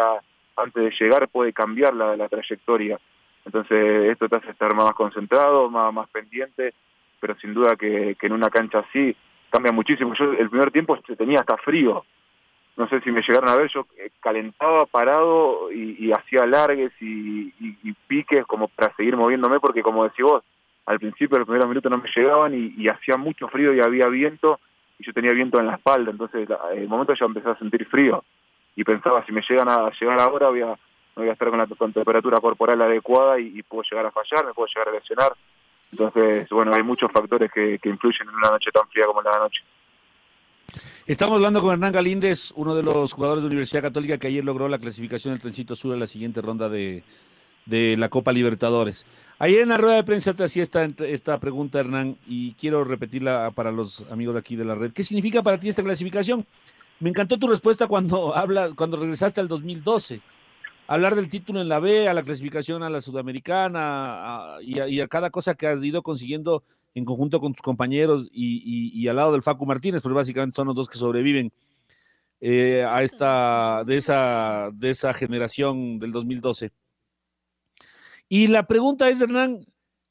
antes 0.56 0.82
de 0.82 0.90
llegar 0.90 1.28
puede 1.28 1.52
cambiar 1.52 1.94
la, 1.94 2.16
la 2.16 2.28
trayectoria. 2.28 2.98
Entonces 3.44 4.10
esto 4.10 4.28
te 4.28 4.38
hace 4.38 4.50
estar 4.50 4.74
más 4.74 4.92
concentrado, 4.92 5.70
más, 5.70 5.92
más 5.92 6.08
pendiente, 6.08 6.74
pero 7.20 7.34
sin 7.38 7.54
duda 7.54 7.76
que, 7.76 8.16
que 8.18 8.26
en 8.26 8.32
una 8.32 8.50
cancha 8.50 8.80
así 8.80 9.16
cambia 9.50 9.72
muchísimo. 9.72 10.14
Yo 10.14 10.32
el 10.32 10.50
primer 10.50 10.70
tiempo 10.70 10.98
tenía 11.16 11.40
hasta 11.40 11.56
frío, 11.58 12.04
no 12.76 12.88
sé 12.88 13.00
si 13.00 13.10
me 13.12 13.22
llegaron 13.22 13.48
a 13.48 13.56
ver, 13.56 13.70
yo 13.72 13.86
eh, 13.98 14.10
calentaba 14.20 14.86
parado 14.86 15.70
y, 15.70 16.10
hacía 16.12 16.46
largues 16.46 16.92
y, 17.00 17.52
piques 18.08 18.44
como 18.46 18.68
para 18.68 18.94
seguir 18.96 19.16
moviéndome, 19.16 19.60
porque 19.60 19.82
como 19.82 20.04
decís 20.04 20.24
vos, 20.24 20.42
al 20.86 20.98
principio 20.98 21.38
los 21.38 21.46
primeros 21.46 21.68
minutos 21.68 21.90
no 21.90 22.02
me 22.02 22.10
llegaban 22.14 22.52
y, 22.54 22.88
hacía 22.88 23.16
mucho 23.16 23.48
frío 23.48 23.72
y 23.72 23.80
había 23.80 24.06
viento 24.08 24.60
y 24.98 25.04
yo 25.04 25.12
tenía 25.12 25.32
viento 25.32 25.58
en 25.58 25.66
la 25.66 25.74
espalda, 25.74 26.10
entonces 26.10 26.48
el 26.74 26.88
momento 26.88 27.14
ya 27.14 27.26
empecé 27.26 27.48
a 27.48 27.58
sentir 27.58 27.86
frío 27.86 28.24
y 28.76 28.84
pensaba 28.84 29.24
si 29.24 29.32
me 29.32 29.42
llegan 29.48 29.68
a 29.68 29.90
llegar 29.90 30.20
ahora 30.20 30.48
voy 30.48 30.62
a, 30.62 30.66
no 30.66 30.76
voy 31.22 31.28
a 31.28 31.32
estar 31.32 31.48
con 31.48 31.58
la 31.58 31.66
temperatura 31.66 32.40
corporal 32.40 32.82
adecuada 32.82 33.38
y, 33.38 33.62
puedo 33.62 33.84
llegar 33.88 34.06
a 34.06 34.10
fallar, 34.10 34.46
me 34.46 34.52
puedo 34.52 34.66
llegar 34.66 34.88
a 34.88 34.92
lesionar. 34.92 35.32
Entonces, 35.92 36.48
bueno, 36.50 36.72
hay 36.74 36.82
muchos 36.82 37.10
factores 37.12 37.52
que, 37.52 37.78
que 37.78 37.88
influyen 37.88 38.28
en 38.28 38.34
una 38.34 38.50
noche 38.50 38.72
tan 38.72 38.88
fría 38.88 39.04
como 39.06 39.22
la 39.22 39.30
de 39.30 39.36
anoche. 39.36 39.62
Estamos 41.06 41.36
hablando 41.36 41.60
con 41.60 41.72
Hernán 41.72 41.92
Galíndez, 41.92 42.52
uno 42.56 42.74
de 42.74 42.82
los 42.82 43.12
jugadores 43.12 43.42
de 43.42 43.48
Universidad 43.48 43.82
Católica 43.82 44.18
que 44.18 44.28
ayer 44.28 44.44
logró 44.44 44.68
la 44.68 44.78
clasificación 44.78 45.34
del 45.34 45.40
Trencito 45.40 45.76
Sur 45.76 45.94
a 45.94 45.98
la 45.98 46.06
siguiente 46.06 46.40
ronda 46.40 46.68
de, 46.68 47.02
la 47.66 48.08
Copa 48.08 48.32
Libertadores. 48.32 49.04
Ayer 49.38 49.62
en 49.62 49.68
la 49.68 49.76
rueda 49.76 49.96
de 49.96 50.04
prensa 50.04 50.34
te 50.34 50.44
hacía 50.44 50.62
esta, 50.62 50.84
esta 50.84 51.38
pregunta, 51.40 51.80
Hernán, 51.80 52.16
y 52.26 52.52
quiero 52.52 52.84
repetirla 52.84 53.50
para 53.54 53.72
los 53.72 54.04
amigos 54.10 54.34
de 54.34 54.40
aquí 54.40 54.56
de 54.56 54.64
la 54.64 54.74
red. 54.74 54.92
¿Qué 54.92 55.04
significa 55.04 55.42
para 55.42 55.58
ti 55.58 55.68
esta 55.68 55.82
clasificación? 55.82 56.46
Me 57.00 57.10
encantó 57.10 57.38
tu 57.38 57.48
respuesta 57.48 57.86
cuando, 57.86 58.34
habla, 58.36 58.70
cuando 58.74 58.96
regresaste 58.96 59.40
al 59.40 59.48
2012. 59.48 60.20
Hablar 60.86 61.14
del 61.14 61.28
título 61.28 61.60
en 61.60 61.68
la 61.68 61.80
B, 61.80 62.08
a 62.08 62.14
la 62.14 62.22
clasificación 62.22 62.82
a 62.82 62.90
la 62.90 63.00
Sudamericana 63.00 64.56
y, 64.60 65.00
a, 65.00 65.08
cada 65.08 65.30
cosa 65.30 65.54
que 65.54 65.66
has 65.66 65.82
ido 65.82 66.02
consiguiendo 66.02 66.62
en 66.94 67.04
conjunto 67.04 67.40
con 67.40 67.52
tus 67.52 67.62
compañeros 67.62 68.28
y, 68.32 69.06
al 69.08 69.16
lado 69.16 69.32
del 69.32 69.42
Facu 69.42 69.66
Martínez, 69.66 70.00
pero 70.02 70.14
básicamente 70.14 70.54
son 70.54 70.68
los 70.68 70.76
dos 70.76 70.88
que 70.88 70.98
sobreviven 70.98 71.52
eh, 72.40 72.84
a 72.88 73.02
esta, 73.02 73.82
de 73.84 73.96
esa, 73.96 74.70
de 74.72 74.90
esa 74.90 75.12
generación 75.12 75.98
del 75.98 76.12
2012. 76.12 76.70
Y 78.28 78.46
la 78.46 78.66
pregunta 78.66 79.08
es, 79.08 79.20
Hernán, 79.20 79.66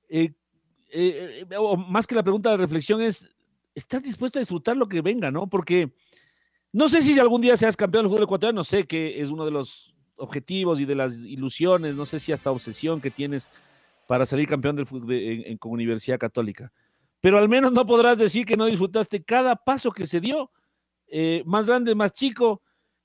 eh, 0.09 0.33
eh, 0.91 1.45
más 1.87 2.05
que 2.05 2.15
la 2.15 2.23
pregunta 2.23 2.51
de 2.51 2.57
reflexión 2.57 3.01
es, 3.01 3.33
¿estás 3.73 4.03
dispuesto 4.03 4.39
a 4.39 4.41
disfrutar 4.41 4.75
lo 4.75 4.87
que 4.87 5.01
venga, 5.01 5.31
no? 5.31 5.47
Porque 5.47 5.93
no 6.71 6.89
sé 6.89 7.01
si 7.01 7.17
algún 7.19 7.41
día 7.41 7.55
seas 7.55 7.77
campeón 7.77 8.03
del 8.03 8.09
fútbol 8.09 8.25
ecuatoriano, 8.25 8.63
sé 8.63 8.85
que 8.85 9.21
es 9.21 9.29
uno 9.29 9.45
de 9.45 9.51
los 9.51 9.93
objetivos 10.15 10.81
y 10.81 10.85
de 10.85 10.95
las 10.95 11.17
ilusiones, 11.19 11.95
no 11.95 12.05
sé 12.05 12.19
si 12.19 12.31
hasta 12.31 12.51
obsesión 12.51 13.01
que 13.01 13.11
tienes 13.11 13.49
para 14.07 14.25
salir 14.25 14.47
campeón 14.47 14.75
del, 14.75 14.85
de, 14.85 15.57
con 15.59 15.71
Universidad 15.71 16.19
Católica. 16.19 16.71
Pero 17.21 17.37
al 17.37 17.47
menos 17.47 17.71
no 17.71 17.85
podrás 17.85 18.17
decir 18.17 18.45
que 18.45 18.57
no 18.57 18.65
disfrutaste 18.65 19.23
cada 19.23 19.55
paso 19.55 19.91
que 19.91 20.05
se 20.05 20.19
dio, 20.19 20.51
eh, 21.07 21.43
más 21.45 21.65
grande, 21.65 21.95
más 21.95 22.11
chico, 22.11 22.61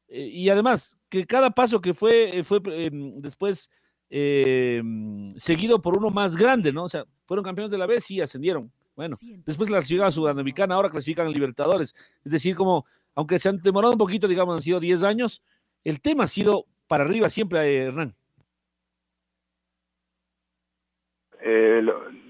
eh, 0.08 0.26
y 0.26 0.48
además 0.48 0.96
que 1.08 1.26
cada 1.26 1.50
paso 1.50 1.80
que 1.80 1.94
fue, 1.94 2.38
eh, 2.38 2.44
fue 2.44 2.60
em, 2.66 3.20
después 3.20 3.70
em, 4.10 5.34
seguido 5.36 5.80
por 5.80 5.96
uno 5.96 6.10
más 6.10 6.34
grande, 6.34 6.72
¿no? 6.72 6.84
O 6.84 6.88
sea, 6.88 7.04
fueron 7.26 7.44
campeones 7.44 7.70
de 7.70 7.78
la 7.78 7.86
vez, 7.86 8.04
sí, 8.04 8.20
ascendieron. 8.20 8.72
Bueno, 8.96 9.16
después 9.46 9.68
clasificaron 9.68 10.08
a 10.08 10.10
Sudamericana, 10.10 10.74
ahora 10.74 10.90
clasifican 10.90 11.28
a 11.28 11.30
Libertadores. 11.30 11.94
Es 12.24 12.32
decir, 12.32 12.56
como, 12.56 12.84
aunque 13.14 13.38
se 13.38 13.48
han 13.48 13.58
demorado 13.58 13.92
un 13.92 13.98
poquito, 13.98 14.26
digamos, 14.26 14.56
han 14.56 14.62
sido 14.62 14.80
10 14.80 15.04
años, 15.04 15.42
el 15.84 16.00
tema 16.00 16.24
ha 16.24 16.26
sido 16.26 16.66
para 16.88 17.04
arriba 17.04 17.28
siempre, 17.28 17.84
Hernán. 17.84 18.16
Eh, 21.50 21.82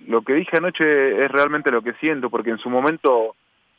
lo, 0.07 0.23
que 0.23 0.33
dije 0.35 0.59
anoche 0.59 1.25
es 1.25 1.29
realmente 1.33 1.73
lo 1.73 1.83
que 1.83 1.95
siento, 1.95 2.31
porque 2.31 2.51
en 2.51 2.59
su 2.59 2.71
momento 2.71 3.35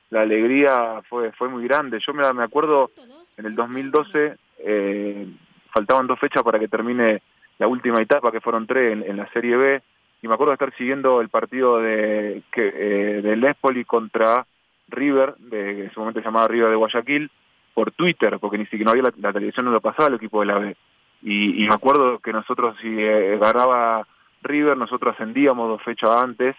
la 0.09 0.21
alegría 0.21 1.01
fue, 1.07 1.31
fue 1.31 1.47
muy 1.47 1.65
grande. 1.65 1.99
Yo 2.05 2.13
me, 2.13 2.25
acuerdo 2.43 2.91
en 3.37 3.45
el 3.45 3.55
2012, 3.55 4.35
eh, 4.65 5.27
faltaban 5.73 6.07
dos 6.07 6.19
fechas 6.19 6.43
para 6.43 6.59
que 6.59 6.67
termine 6.67 7.21
la 7.57 7.67
última 7.67 8.01
etapa, 8.01 8.33
que 8.33 8.41
fueron 8.41 8.67
tres 8.67 9.01
en, 9.01 9.15
la 9.15 9.31
Serie 9.31 9.55
B, 9.55 9.81
y 10.21 10.27
me 10.27 10.33
acuerdo 10.33 10.51
de 10.51 10.55
estar 10.55 10.75
siguiendo 10.75 11.21
el 11.21 11.29
partido 11.29 11.79
de, 11.79 12.43
que, 12.51 12.67
eh, 12.67 13.21
de 13.21 13.35
Lespoli 13.37 13.85
contra 13.85 14.45
River, 14.89 15.35
de, 15.37 15.85
en 15.85 15.91
su 15.93 16.01
momento 16.01 16.19
se 16.19 16.25
llamaba 16.25 16.49
River 16.49 16.69
de 16.69 16.75
Guayaquil, 16.75 17.31
por 17.73 17.91
Twitter, 17.93 18.39
porque 18.41 18.57
ni 18.57 18.65
siquiera 18.65 18.91
había 18.91 19.03
la, 19.03 19.31
televisión, 19.31 19.67
no 19.67 19.71
lo 19.71 19.79
pasaba 19.79 20.09
el 20.09 20.15
equipo 20.15 20.41
de 20.41 20.47
la 20.47 20.57
B. 20.57 20.75
Y, 21.21 21.65
me 21.65 21.73
acuerdo 21.73 22.19
que 22.19 22.33
nosotros 22.33 22.75
si 22.81 22.87
eh, 22.87 23.37
ganaba 23.39 24.05
River, 24.41 24.77
nosotros 24.77 25.13
ascendíamos 25.13 25.67
dos 25.69 25.83
fechas 25.83 26.09
antes 26.17 26.55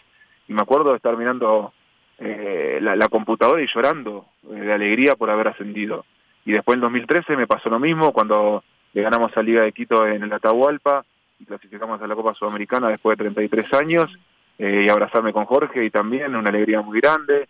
y 0.48 0.52
me 0.52 0.62
acuerdo 0.62 0.90
de 0.90 0.96
estar 0.96 1.16
mirando 1.16 1.72
eh, 2.18 2.78
la, 2.82 3.08
computadora 3.08 3.62
y 3.62 3.66
llorando 3.72 4.26
eh, 4.50 4.54
de 4.54 4.72
alegría 4.72 5.14
por 5.14 5.30
haber 5.30 5.48
ascendido. 5.48 6.04
Y 6.44 6.52
después 6.52 6.76
en 6.76 6.82
2013 6.82 7.36
me 7.36 7.46
pasó 7.46 7.70
lo 7.70 7.78
mismo 7.78 8.12
cuando 8.12 8.62
le 8.92 9.02
ganamos 9.02 9.34
a 9.36 9.42
Liga 9.42 9.62
de 9.62 9.72
Quito 9.72 10.06
en 10.06 10.22
el 10.22 10.32
Atahualpa 10.32 11.04
y 11.38 11.46
clasificamos 11.46 12.02
a 12.02 12.06
la 12.06 12.14
Copa 12.14 12.34
Sudamericana 12.34 12.88
después 12.88 13.16
de 13.16 13.24
33 13.24 13.72
años 13.74 14.10
eh, 14.58 14.84
y 14.86 14.90
abrazarme 14.90 15.32
con 15.32 15.44
Jorge 15.46 15.84
y 15.84 15.90
también 15.90 16.34
una 16.36 16.50
alegría 16.50 16.82
muy 16.82 17.00
grande. 17.00 17.48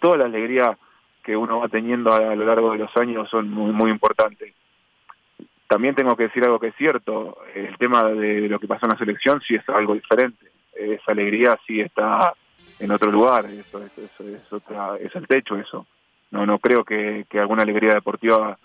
toda 0.00 0.18
la 0.18 0.24
alegría 0.26 0.76
que 1.22 1.36
uno 1.36 1.60
va 1.60 1.68
teniendo 1.68 2.12
a, 2.12 2.34
lo 2.34 2.44
largo 2.44 2.72
de 2.72 2.78
los 2.78 2.96
años 2.96 3.28
son 3.28 3.50
muy, 3.50 3.72
muy 3.72 3.90
importantes. 3.90 4.54
También 5.70 5.94
tengo 5.94 6.16
que 6.16 6.24
decir 6.24 6.42
algo 6.42 6.58
que 6.58 6.66
es 6.66 6.74
cierto, 6.74 7.38
el 7.54 7.78
tema 7.78 8.02
de 8.02 8.48
lo 8.48 8.58
que 8.58 8.66
pasó 8.66 8.86
en 8.86 8.90
la 8.90 8.98
selección 8.98 9.40
sí 9.40 9.54
es 9.54 9.62
algo 9.68 9.94
diferente, 9.94 10.46
esa 10.74 11.12
alegría 11.12 11.56
sí 11.64 11.80
está 11.80 12.32
en 12.80 12.90
otro 12.90 13.12
lugar, 13.12 13.44
eso, 13.46 13.80
es, 13.84 14.52
otra, 14.52 14.96
es 14.96 15.14
el 15.14 15.28
techo 15.28 15.56
eso. 15.56 15.86
No, 16.32 16.44
no 16.44 16.58
creo 16.58 16.82
que, 16.82 17.24
alguna 17.34 17.62
alegría 17.62 17.94
deportiva 17.94 18.58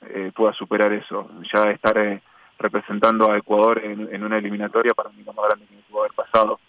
eh, 0.00 0.32
pueda 0.34 0.54
superar 0.54 0.90
eso. 0.94 1.28
Ya 1.52 1.64
estar 1.64 1.98
eh, 1.98 2.22
representando 2.58 3.30
a 3.30 3.36
Ecuador 3.36 3.82
en, 3.84 4.24
una 4.24 4.38
eliminatoria 4.38 4.94
para 4.94 5.10
mí 5.10 5.22
lo 5.26 5.34
más 5.34 5.48
grande 5.50 5.66
que 5.66 5.74
me 5.74 5.82
pudo 5.82 6.00
haber 6.00 6.14
pasado. 6.14 6.60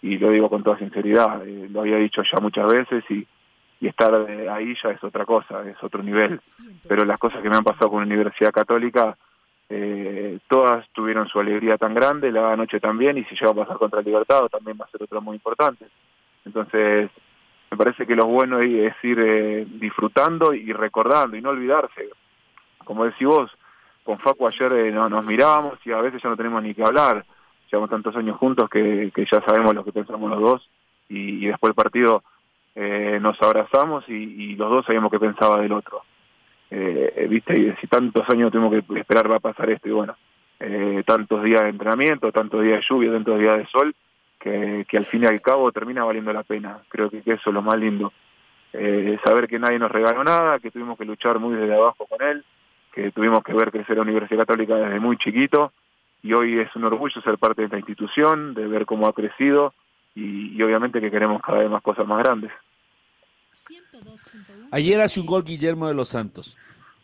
Y 0.00 0.16
lo 0.16 0.30
digo 0.30 0.48
con 0.48 0.62
toda 0.62 0.78
sinceridad, 0.78 1.44
eh, 1.44 1.66
lo 1.72 1.80
había 1.80 1.96
dicho 1.96 2.22
ya 2.22 2.38
muchas 2.38 2.70
veces 2.70 3.02
y, 3.10 3.26
y 3.80 3.88
estar 3.88 4.14
ahí 4.50 4.74
ya 4.82 4.90
es 4.90 5.02
otra 5.02 5.24
cosa, 5.24 5.62
es 5.68 5.76
otro 5.82 6.02
nivel. 6.02 6.40
Pero 6.88 7.04
las 7.04 7.18
cosas 7.18 7.42
que 7.42 7.50
me 7.50 7.56
han 7.56 7.64
pasado 7.64 7.90
con 7.90 8.00
la 8.00 8.06
Universidad 8.06 8.50
Católica, 8.50 9.16
eh, 9.68 10.38
todas 10.48 10.86
tuvieron 10.92 11.26
su 11.28 11.40
alegría 11.40 11.76
tan 11.76 11.94
grande, 11.94 12.30
la 12.30 12.56
noche 12.56 12.80
también, 12.80 13.18
y 13.18 13.24
si 13.24 13.34
llega 13.34 13.50
a 13.50 13.54
pasar 13.54 13.76
contra 13.76 14.00
el 14.00 14.06
Libertad 14.06 14.46
también 14.46 14.78
va 14.80 14.84
a 14.84 14.90
ser 14.90 15.02
otra 15.02 15.20
muy 15.20 15.36
importante. 15.36 15.86
Entonces, 16.44 17.10
me 17.70 17.76
parece 17.76 18.06
que 18.06 18.14
lo 18.14 18.26
bueno 18.26 18.60
es 18.60 18.94
ir 19.02 19.18
eh, 19.18 19.66
disfrutando 19.68 20.54
y 20.54 20.72
recordando 20.72 21.36
y 21.36 21.40
no 21.40 21.50
olvidarse. 21.50 22.08
Como 22.84 23.04
decís 23.04 23.26
vos, 23.26 23.50
con 24.04 24.18
Facu 24.18 24.46
ayer 24.46 24.72
eh, 24.74 24.92
no, 24.92 25.08
nos 25.08 25.24
mirábamos 25.24 25.78
y 25.84 25.92
a 25.92 26.00
veces 26.00 26.22
ya 26.22 26.28
no 26.28 26.36
tenemos 26.36 26.62
ni 26.62 26.74
que 26.74 26.84
hablar. 26.84 27.24
Llevamos 27.70 27.90
tantos 27.90 28.14
años 28.16 28.36
juntos 28.36 28.68
que, 28.68 29.10
que 29.14 29.24
ya 29.24 29.40
sabemos 29.40 29.74
lo 29.74 29.84
que 29.84 29.92
pensamos 29.92 30.30
los 30.30 30.40
dos 30.40 30.70
y, 31.08 31.44
y 31.44 31.46
después 31.46 31.70
del 31.70 31.82
partido 31.82 32.22
eh, 32.74 33.18
nos 33.20 33.40
abrazamos 33.40 34.04
y, 34.08 34.56
los 34.56 34.68
dos 34.68 34.86
sabíamos 34.86 35.10
que 35.10 35.20
pensaba 35.20 35.60
del 35.60 35.72
otro. 35.72 36.02
Eh, 36.70 37.26
viste, 37.28 37.60
y 37.60 37.72
si 37.80 37.86
tantos 37.86 38.28
años 38.30 38.50
tenemos 38.50 38.72
que 38.72 38.98
esperar 38.98 39.30
va 39.30 39.36
a 39.36 39.40
pasar 39.40 39.70
esto, 39.70 39.88
y 39.88 39.92
bueno, 39.92 40.16
eh, 40.58 41.02
tantos 41.06 41.42
días 41.44 41.62
de 41.62 41.68
entrenamiento, 41.68 42.32
tantos 42.32 42.62
días 42.62 42.80
de 42.80 42.86
lluvia, 42.88 43.12
tantos 43.12 43.38
días 43.38 43.56
de 43.56 43.66
sol, 43.66 43.94
que, 44.38 44.84
al 44.92 45.06
fin 45.06 45.22
y 45.24 45.26
al 45.26 45.40
cabo 45.40 45.72
termina 45.72 46.04
valiendo 46.04 46.32
la 46.32 46.42
pena. 46.42 46.80
Creo 46.88 47.08
que, 47.08 47.18
eso 47.18 47.50
es 47.50 47.54
lo 47.54 47.62
más 47.62 47.78
lindo. 47.78 48.12
saber 49.24 49.46
que 49.46 49.58
nadie 49.58 49.78
nos 49.78 49.90
regaló 49.90 50.22
nada, 50.24 50.58
que 50.58 50.70
tuvimos 50.70 50.98
que 50.98 51.04
luchar 51.04 51.38
muy 51.38 51.56
desde 51.56 51.74
abajo 51.74 52.06
con 52.06 52.20
él, 52.26 52.44
que 52.92 53.10
tuvimos 53.12 53.42
que 53.42 53.54
ver 53.54 53.70
crecer 53.70 53.96
la 53.96 54.02
Universidad 54.02 54.40
Católica 54.40 54.74
desde 54.74 55.00
muy 55.00 55.16
chiquito, 55.16 55.72
y 56.22 56.34
hoy 56.34 56.58
es 56.58 56.74
un 56.76 56.84
orgullo 56.84 57.22
ser 57.22 57.38
parte 57.38 57.62
de 57.62 57.66
esta 57.66 57.78
institución, 57.78 58.52
de 58.52 58.66
ver 58.66 58.84
cómo 58.84 59.06
ha 59.06 59.12
crecido, 59.12 59.72
y, 60.14 60.62
obviamente 60.62 61.00
que 61.00 61.10
queremos 61.10 61.42
cada 61.42 61.58
vez 61.58 61.70
más 61.70 61.82
cosas 61.82 62.06
más 62.06 62.22
grandes. 62.22 62.52
Ayer 64.70 65.00
hace 65.00 65.20
un 65.20 65.26
gol 65.26 65.44
Guillermo 65.44 65.88
de 65.88 65.94
los 65.94 66.08
Santos. 66.08 66.56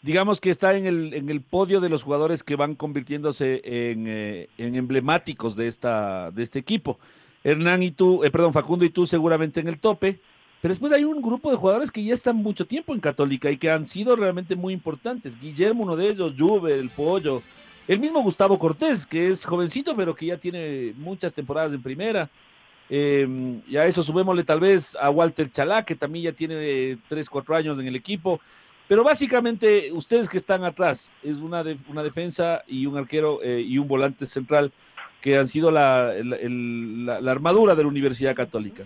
Digamos 0.03 0.41
que 0.41 0.51
está 0.51 0.77
en 0.77 0.87
el, 0.87 1.15
en 1.15 1.29
el 1.29 1.43
podio 1.43 1.81
de 1.81 1.89
los 1.89 2.03
jugadores 2.03 2.43
que 2.43 2.57
van 2.57 2.75
convirtiéndose 2.75 3.61
en, 3.65 4.07
eh, 4.07 4.49
emblemáticos 4.57 5.57
de, 5.57 5.69
esta, 5.69 6.31
de 6.31 6.43
este 6.43 6.59
equipo. 6.59 6.99
Hernán 7.45 7.83
y 7.83 7.91
tú, 7.91 8.25
eh, 8.25 8.31
perdón, 8.31 8.53
Facundo 8.53 8.85
y 8.85 8.91
tú 8.91 9.07
seguramente 9.07 9.61
en 9.61 9.69
el 9.69 9.79
tope. 9.79 10.19
Pero 10.61 10.73
después 10.73 10.93
hay 10.93 11.05
un 11.05 11.23
grupo 11.23 11.51
de 11.51 11.57
jugadores 11.57 11.91
que 11.91 12.05
ya 12.05 12.13
están 12.13 12.37
mucho 12.37 12.67
tiempo 12.67 12.93
en 12.93 13.01
Católica 13.01 13.51
y 13.51 13.57
que 13.57 13.71
han 13.71 13.87
sido 13.87 14.15
realmente 14.15 14.57
muy 14.57 14.75
importantes. 14.75 15.39
Guillermo, 15.41 15.85
uno 15.85 15.97
de 15.97 16.09
ellos, 16.09 16.35
Juve, 16.39 16.79
el 16.79 16.91
Pollo, 16.91 17.43
el 17.89 17.99
mismo 17.99 18.23
Gustavo 18.23 18.59
Cortés, 18.59 19.07
que 19.07 19.29
es 19.29 19.45
jovencito, 19.45 19.97
pero 19.97 20.15
que 20.15 20.27
ya 20.27 20.37
tiene 20.37 20.93
muchas 20.99 21.33
temporadas 21.33 21.73
en 21.73 21.83
primera. 21.83 22.29
Eh, 22.93 23.61
y 23.69 23.77
a 23.77 23.87
eso 23.87 24.03
subémosle 24.03 24.43
tal 24.43 24.59
vez 24.59 24.97
a 25.01 25.11
Walter 25.11 25.51
Chalá, 25.51 25.85
que 25.85 25.95
también 25.95 26.25
ya 26.25 26.33
tiene 26.33 26.99
3, 27.09 27.31
4 27.31 27.57
años 27.57 27.79
en 27.79 27.87
el 27.87 27.95
equipo. 27.95 28.41
Pero 28.89 29.05
básicamente, 29.05 29.93
ustedes 29.93 30.29
que 30.29 30.37
están 30.37 30.65
atrás, 30.65 31.13
es 31.23 31.39
una, 31.39 31.63
una 31.89 32.03
defensa 32.03 32.63
y 32.67 32.87
un 32.87 32.97
arquero 32.97 33.41
eh, 33.41 33.61
y 33.61 33.79
un 33.79 33.87
volante 33.87 34.27
central 34.27 34.73
que 35.21 35.37
han 35.37 35.47
sido 35.47 35.71
la, 35.71 36.13
la, 36.25 37.31
armadura 37.31 37.77
de 37.77 37.83
la 37.85 37.89
Universidad 37.89 38.35
Católica. 38.35 38.83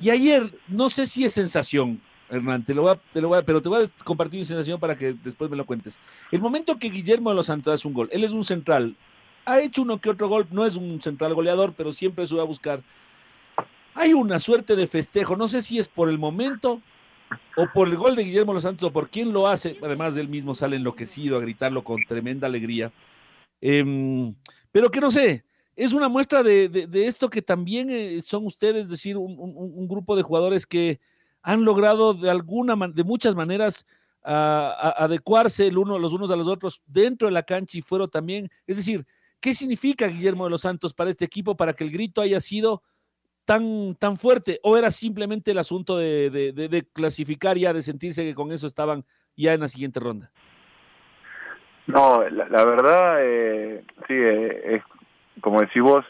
Y 0.00 0.10
ayer, 0.10 0.52
no 0.66 0.88
sé 0.88 1.06
si 1.06 1.24
es 1.24 1.34
sensación, 1.34 2.00
Hernán, 2.30 2.64
te 2.64 2.74
lo 2.74 2.82
voy 2.82 2.92
a, 2.92 3.00
te 3.12 3.20
lo 3.20 3.28
voy 3.28 3.42
pero 3.44 3.62
te 3.62 3.68
voy 3.68 3.84
a 3.84 4.04
compartir 4.04 4.38
mi 4.38 4.44
sensación 4.44 4.80
para 4.80 4.96
que 4.96 5.14
después 5.22 5.50
me 5.50 5.56
lo 5.56 5.64
cuentes. 5.64 5.98
El 6.32 6.40
momento 6.40 6.76
que 6.76 6.90
Guillermo 6.90 7.30
de 7.30 7.36
los 7.36 7.46
Santos 7.46 7.72
hace 7.72 7.86
un 7.86 7.94
gol, 7.94 8.08
él 8.10 8.24
es 8.24 8.32
un 8.32 8.44
central, 8.44 8.96
ha 9.44 9.60
hecho 9.60 9.82
uno 9.82 10.00
que 10.00 10.10
otro 10.10 10.28
gol, 10.28 10.46
no 10.50 10.66
es 10.66 10.76
un 10.76 11.00
central 11.00 11.34
goleador, 11.34 11.74
pero 11.76 11.92
siempre 11.92 12.26
sube 12.26 12.40
a 12.40 12.44
buscar. 12.44 12.80
Hay 13.98 14.12
una 14.12 14.38
suerte 14.38 14.76
de 14.76 14.86
festejo, 14.86 15.34
no 15.34 15.48
sé 15.48 15.60
si 15.60 15.76
es 15.76 15.88
por 15.88 16.08
el 16.08 16.18
momento 16.18 16.80
o 17.56 17.66
por 17.74 17.88
el 17.88 17.96
gol 17.96 18.14
de 18.14 18.22
Guillermo 18.22 18.54
los 18.54 18.62
Santos 18.62 18.88
o 18.88 18.92
por 18.92 19.08
quién 19.08 19.32
lo 19.32 19.48
hace, 19.48 19.76
además 19.82 20.16
él 20.16 20.28
mismo 20.28 20.54
sale 20.54 20.76
enloquecido 20.76 21.36
a 21.36 21.40
gritarlo 21.40 21.82
con 21.82 22.00
tremenda 22.04 22.46
alegría. 22.46 22.92
Eh, 23.60 24.32
pero 24.70 24.88
que 24.88 25.00
no 25.00 25.10
sé, 25.10 25.42
es 25.74 25.92
una 25.92 26.08
muestra 26.08 26.44
de, 26.44 26.88
esto 26.92 27.28
que 27.28 27.42
también 27.42 27.90
eh, 27.90 28.20
son 28.20 28.46
ustedes, 28.46 28.84
es 28.84 28.88
decir, 28.88 29.16
un, 29.16 29.88
grupo 29.88 30.14
de 30.14 30.22
jugadores 30.22 30.64
que 30.64 31.00
han 31.42 31.64
logrado 31.64 32.14
de 32.14 32.30
alguna, 32.30 32.76
de 32.94 33.02
muchas 33.02 33.34
maneras 33.34 33.84
a, 34.22 34.94
adecuarse 34.96 35.66
el 35.66 35.76
uno, 35.76 35.98
los 35.98 36.12
unos 36.12 36.30
a 36.30 36.36
los 36.36 36.46
otros 36.46 36.82
dentro 36.86 37.26
de 37.26 37.32
la 37.32 37.42
cancha 37.42 37.76
y 37.76 37.82
fuera 37.82 38.06
también. 38.06 38.48
Es 38.64 38.76
decir, 38.76 39.04
¿qué 39.40 39.52
significa 39.54 40.06
Guillermo 40.06 40.44
de 40.44 40.50
los 40.50 40.60
Santos 40.60 40.94
para 40.94 41.10
este 41.10 41.24
equipo 41.24 41.56
para 41.56 41.72
que 41.72 41.82
el 41.82 41.90
grito 41.90 42.20
haya 42.20 42.38
sido 42.38 42.84
tan, 43.48 43.94
tan 43.94 44.18
fuerte? 44.18 44.60
¿O 44.62 44.76
era 44.76 44.90
simplemente 44.90 45.52
el 45.52 45.58
asunto 45.58 45.96
de, 45.96 46.86
clasificar 46.92 47.56
ya, 47.56 47.72
de 47.72 47.80
sentirse 47.80 48.22
que 48.22 48.34
con 48.34 48.52
eso 48.52 48.66
estaban 48.66 49.04
ya 49.38 49.54
en 49.54 49.60
la 49.60 49.68
siguiente 49.68 49.98
ronda? 49.98 50.30
No, 51.86 52.28
la, 52.28 52.64
verdad, 52.66 53.16
eh, 53.22 53.84
sí, 54.06 54.12
eh, 54.12 54.74
es 54.76 54.82
como 55.40 55.60
decís 55.60 55.80
vos, 55.80 56.04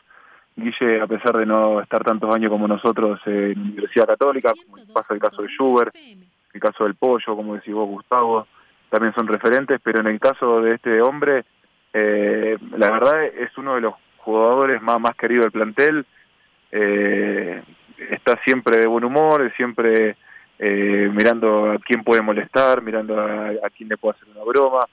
Guille, 0.57 1.00
a 1.00 1.07
pesar 1.07 1.37
de 1.37 1.47
no 1.47 1.80
estar 1.80 2.02
tantos 2.02 2.35
años 2.35 2.50
como 2.50 2.66
nosotros 2.66 3.21
en 3.26 3.57
Universidad 3.57 4.09
Católica, 4.09 4.52
como 4.66 4.85
pasa 4.92 5.14
el 5.14 5.21
caso 5.21 5.42
de 5.42 5.49
Schubert, 5.49 5.95
el 5.95 6.61
caso 6.61 6.83
del 6.83 6.97
Pollo, 6.97 7.37
como 7.37 7.54
decís 7.54 7.73
vos, 7.73 7.87
Gustavo, 7.87 8.49
también 8.90 9.14
son 9.14 9.28
referentes, 9.28 9.80
pero 9.80 10.00
en 10.00 10.09
el 10.09 10.18
caso 10.18 10.61
de 10.61 10.75
este 10.75 11.00
hombre, 11.00 11.45
eh, 11.92 12.59
la 12.76 12.90
verdad 12.90 13.26
es 13.26 13.57
uno 13.57 13.76
de 13.76 13.83
los 13.83 13.95
jugadores 14.16 14.83
más, 14.83 14.99
más 14.99 15.14
queridos 15.14 15.45
del 15.45 15.52
plantel, 15.52 16.07
eh, 16.72 17.62
está 18.10 18.38
siempre 18.44 18.78
de 18.78 18.87
buen 18.87 19.04
humor, 19.04 19.52
siempre 19.56 20.16
eh, 20.58 21.10
mirando 21.12 21.72
a 21.72 21.78
quién 21.78 22.02
puede 22.02 22.22
molestar, 22.22 22.82
mirando 22.82 23.20
a, 23.20 23.48
a 23.48 23.70
quién 23.76 23.88
le 23.88 23.96
puede 23.96 24.16
hacer 24.16 24.28
una 24.34 24.44
broma, 24.44 24.87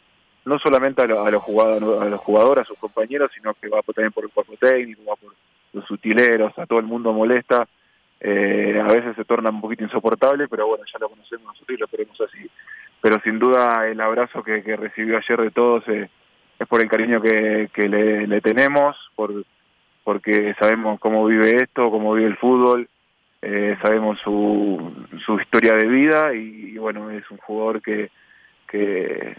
no 0.45 0.59
solamente 0.59 1.01
a, 1.01 1.07
lo, 1.07 1.25
a, 1.25 1.31
los 1.31 1.41
jugadores, 1.41 2.01
a 2.01 2.09
los 2.09 2.19
jugadores, 2.19 2.63
a 2.63 2.67
sus 2.67 2.77
compañeros, 2.77 3.31
sino 3.33 3.53
que 3.55 3.67
va 3.67 3.81
también 3.81 4.11
por 4.11 4.23
el 4.23 4.29
cuerpo 4.29 4.53
técnico, 4.59 5.01
va 5.09 5.15
por 5.15 5.33
los 5.73 5.89
utileros, 5.89 6.57
a 6.57 6.65
todo 6.65 6.79
el 6.79 6.85
mundo 6.85 7.11
molesta. 7.11 7.67
Eh, 8.19 8.79
a 8.79 8.87
veces 8.93 9.15
se 9.15 9.25
torna 9.25 9.49
un 9.49 9.61
poquito 9.61 9.83
insoportable, 9.83 10.47
pero 10.47 10.67
bueno, 10.67 10.83
ya 10.91 10.99
lo 10.99 11.09
conocemos 11.09 11.47
nosotros 11.47 11.77
y 11.77 11.81
lo 11.81 11.87
queremos 11.87 12.21
así. 12.21 12.49
Pero 13.01 13.19
sin 13.23 13.39
duda 13.39 13.87
el 13.87 13.99
abrazo 13.99 14.43
que, 14.43 14.61
recibió 14.77 15.17
ayer 15.17 15.41
de 15.41 15.51
todos 15.51 15.83
eh, 15.89 16.09
es 16.59 16.67
por 16.67 16.81
el 16.81 16.87
cariño 16.87 17.21
que, 17.21 17.69
que 17.73 17.89
le, 17.89 18.27
le, 18.27 18.39
tenemos, 18.41 18.95
por 19.15 19.31
porque 20.05 20.55
sabemos 20.57 20.99
cómo 21.01 21.25
vive 21.25 21.57
esto, 21.57 21.91
cómo 21.91 22.13
vive 22.13 22.29
el 22.29 22.37
fútbol, 22.37 22.87
eh, 23.41 23.75
sabemos 23.81 24.19
su, 24.19 25.05
su 25.25 25.37
historia 25.41 25.73
de 25.73 25.87
vida 25.87 26.33
y, 26.33 26.71
y 26.73 26.77
bueno, 26.77 27.09
es 27.11 27.29
un 27.29 27.37
jugador 27.37 27.81
que, 27.81 28.09
que 28.67 29.35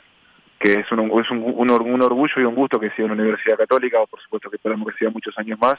que 0.59 0.73
es, 0.81 0.91
un, 0.91 1.01
es 1.21 1.31
un, 1.31 1.43
un, 1.43 1.71
un, 1.71 2.03
orgullo 2.03 2.35
y 2.41 2.45
un 2.45 2.55
gusto 2.55 2.81
que 2.81 2.91
sea 2.91 3.05
una 3.05 3.15
universidad 3.15 3.59
católica, 3.59 4.01
o 4.01 4.07
por 4.07 4.21
supuesto 4.21 4.51
que 4.51 4.57
esperamos 4.57 4.89
que 4.89 4.99
sea 4.99 5.11
muchos 5.11 5.37
años 5.39 5.59
más, 5.61 5.77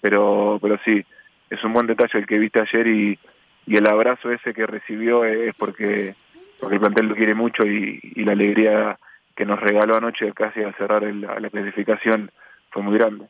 pero, 0.00 0.58
pero 0.60 0.78
sí, 0.84 1.04
es 1.48 1.62
un 1.64 1.72
buen 1.72 1.86
detalle 1.86 2.18
el 2.18 2.26
que 2.26 2.38
viste 2.38 2.60
ayer 2.60 2.86
y, 2.88 3.18
y 3.66 3.76
el 3.76 3.86
abrazo 3.86 4.32
ese 4.32 4.52
que 4.52 4.66
recibió 4.66 5.24
es 5.24 5.54
porque, 5.54 6.14
porque 6.58 6.74
el 6.74 6.80
plantel 6.80 7.06
lo 7.06 7.14
quiere 7.14 7.34
mucho 7.34 7.64
y, 7.64 8.00
y 8.02 8.24
la 8.24 8.32
alegría 8.32 8.98
que 9.36 9.46
nos 9.46 9.60
regaló 9.60 9.96
anoche 9.96 10.32
casi 10.32 10.62
al 10.62 10.74
cerrar 10.74 11.04
el, 11.04 11.20
la 11.20 11.50
clasificación 11.50 12.30
fue 12.70 12.82
muy 12.82 12.98
grande. 12.98 13.26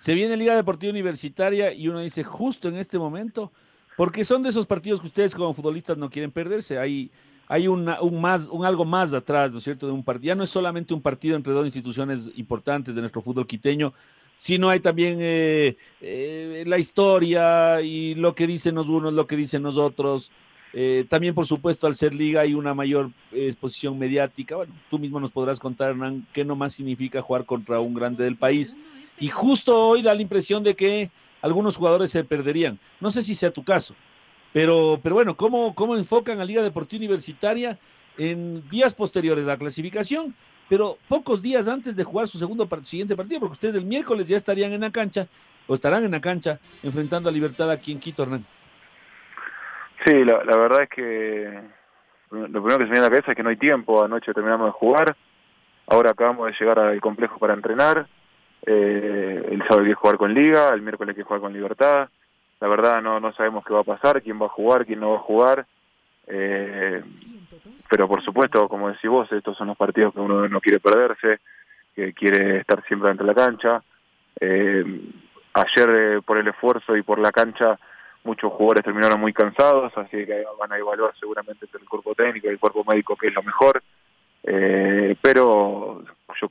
Se 0.00 0.14
viene 0.14 0.34
Liga 0.34 0.56
Deportiva 0.56 0.90
Universitaria 0.90 1.74
y 1.74 1.86
uno 1.86 2.00
dice 2.00 2.24
justo 2.24 2.68
en 2.68 2.76
este 2.76 2.98
momento, 2.98 3.52
porque 3.98 4.24
son 4.24 4.42
de 4.42 4.48
esos 4.48 4.64
partidos 4.64 4.98
que 4.98 5.08
ustedes 5.08 5.34
como 5.34 5.52
futbolistas 5.52 5.98
no 5.98 6.08
quieren 6.08 6.30
perderse. 6.30 6.78
Hay 6.78 7.10
hay 7.46 7.68
un, 7.68 7.84
más, 8.18 8.46
un 8.46 8.64
algo 8.64 8.86
más 8.86 9.12
atrás, 9.12 9.50
¿no 9.50 9.58
es 9.58 9.64
cierto?, 9.64 9.86
de 9.88 9.92
un 9.92 10.02
partido. 10.02 10.28
Ya 10.28 10.34
no 10.36 10.44
es 10.44 10.50
solamente 10.50 10.94
un 10.94 11.02
partido 11.02 11.36
entre 11.36 11.52
dos 11.52 11.66
instituciones 11.66 12.30
importantes 12.36 12.94
de 12.94 13.00
nuestro 13.02 13.20
fútbol 13.20 13.46
quiteño, 13.46 13.92
sino 14.36 14.70
hay 14.70 14.80
también 14.80 15.18
eh, 15.20 15.76
eh, 16.00 16.64
la 16.66 16.78
historia 16.78 17.82
y 17.82 18.14
lo 18.14 18.34
que 18.34 18.46
dicen 18.46 18.76
los 18.76 18.88
unos, 18.88 19.12
lo 19.12 19.26
que 19.26 19.36
dicen 19.36 19.64
los 19.64 19.76
otros. 19.76 20.30
Eh, 20.72 21.04
también, 21.10 21.34
por 21.34 21.44
supuesto, 21.44 21.86
al 21.88 21.94
ser 21.94 22.14
liga 22.14 22.40
hay 22.40 22.54
una 22.54 22.72
mayor 22.72 23.10
exposición 23.32 23.98
mediática. 23.98 24.56
Bueno, 24.56 24.72
tú 24.88 24.98
mismo 24.98 25.20
nos 25.20 25.32
podrás 25.32 25.58
contar, 25.58 25.90
Hernán, 25.90 26.26
qué 26.32 26.44
nomás 26.44 26.72
significa 26.72 27.20
jugar 27.20 27.44
contra 27.44 27.80
un 27.80 27.92
grande 27.92 28.24
del 28.24 28.36
país. 28.36 28.76
Y 29.20 29.28
justo 29.28 29.76
hoy 29.76 30.02
da 30.02 30.14
la 30.14 30.22
impresión 30.22 30.64
de 30.64 30.74
que 30.74 31.10
algunos 31.42 31.76
jugadores 31.76 32.10
se 32.10 32.24
perderían. 32.24 32.78
No 33.00 33.10
sé 33.10 33.22
si 33.22 33.34
sea 33.34 33.50
tu 33.50 33.62
caso, 33.62 33.94
pero, 34.52 34.98
pero 35.02 35.14
bueno, 35.14 35.36
¿cómo, 35.36 35.74
¿cómo 35.74 35.96
enfocan 35.96 36.40
a 36.40 36.44
Liga 36.44 36.62
Deportiva 36.62 37.00
Universitaria 37.00 37.78
en 38.18 38.68
días 38.68 38.94
posteriores 38.94 39.44
a 39.44 39.48
la 39.48 39.56
clasificación? 39.56 40.34
Pero 40.68 40.98
pocos 41.08 41.42
días 41.42 41.68
antes 41.68 41.96
de 41.96 42.04
jugar 42.04 42.28
su 42.28 42.38
segundo 42.38 42.68
siguiente 42.82 43.16
partido, 43.16 43.40
porque 43.40 43.54
ustedes 43.54 43.74
el 43.74 43.84
miércoles 43.84 44.28
ya 44.28 44.36
estarían 44.36 44.72
en 44.72 44.80
la 44.80 44.90
cancha, 44.90 45.26
o 45.66 45.74
estarán 45.74 46.04
en 46.04 46.12
la 46.12 46.20
cancha, 46.20 46.58
enfrentando 46.82 47.28
a 47.28 47.32
Libertad 47.32 47.70
aquí 47.70 47.92
en 47.92 48.00
Quito, 48.00 48.22
Hernán. 48.22 48.44
Sí, 50.04 50.24
la, 50.24 50.38
verdad 50.56 50.82
es 50.84 50.88
que 50.88 51.60
lo 52.30 52.62
primero 52.62 52.78
que 52.78 52.84
se 52.84 52.90
me 52.90 52.92
viene 52.92 52.98
a 53.00 53.02
la 53.02 53.10
cabeza 53.10 53.32
es 53.32 53.36
que 53.36 53.42
no 53.42 53.50
hay 53.50 53.56
tiempo. 53.56 54.02
Anoche 54.02 54.32
terminamos 54.32 54.68
de 54.68 54.72
jugar, 54.72 55.16
ahora 55.86 56.10
acabamos 56.10 56.46
de 56.46 56.56
llegar 56.58 56.78
al 56.78 57.00
complejo 57.00 57.38
para 57.38 57.54
entrenar. 57.54 58.06
Eh, 58.66 59.48
el 59.50 59.62
sábado 59.66 59.84
que 59.84 59.94
jugar 59.94 60.16
con 60.16 60.34
Liga, 60.34 60.68
el 60.74 60.82
miércoles 60.82 61.16
que 61.16 61.22
jugar 61.22 61.40
con 61.40 61.52
Libertad 61.52 62.08
la 62.60 62.68
verdad 62.68 63.00
no, 63.02 63.18
no 63.20 63.32
sabemos 63.32 63.64
qué 63.64 63.72
va 63.72 63.80
a 63.80 63.84
pasar, 63.84 64.22
quién 64.22 64.40
va 64.40 64.46
a 64.46 64.50
jugar, 64.50 64.84
quién 64.84 65.00
no 65.00 65.12
va 65.12 65.16
a 65.16 65.20
jugar. 65.20 65.66
Eh, 66.26 67.02
pero 67.88 68.06
por 68.06 68.22
supuesto, 68.22 68.68
como 68.68 68.88
decís 68.88 69.10
vos, 69.10 69.30
estos 69.32 69.56
son 69.56 69.68
los 69.68 69.76
partidos 69.76 70.12
que 70.12 70.20
uno 70.20 70.46
no 70.46 70.60
quiere 70.60 70.78
perderse, 70.78 71.40
que 71.94 72.12
quiere 72.12 72.58
estar 72.58 72.84
siempre 72.86 73.14
de 73.14 73.24
la 73.24 73.34
cancha. 73.34 73.82
Eh, 74.38 74.84
ayer 75.54 75.90
eh, 75.90 76.20
por 76.24 76.36
el 76.36 76.48
esfuerzo 76.48 76.96
y 76.96 77.02
por 77.02 77.18
la 77.18 77.32
cancha 77.32 77.78
muchos 78.22 78.52
jugadores 78.52 78.84
terminaron 78.84 79.18
muy 79.18 79.32
cansados, 79.32 79.92
así 79.96 80.26
que 80.26 80.44
van 80.58 80.72
a 80.72 80.78
evaluar 80.78 81.14
seguramente 81.18 81.66
el 81.72 81.88
cuerpo 81.88 82.14
técnico 82.14 82.46
y 82.46 82.50
el 82.50 82.60
cuerpo 82.60 82.84
médico 82.86 83.16
que 83.16 83.28
es 83.28 83.34
lo 83.34 83.42
mejor. 83.42 83.82
Eh, 84.42 85.16
pero 85.22 86.02
yo 86.40 86.48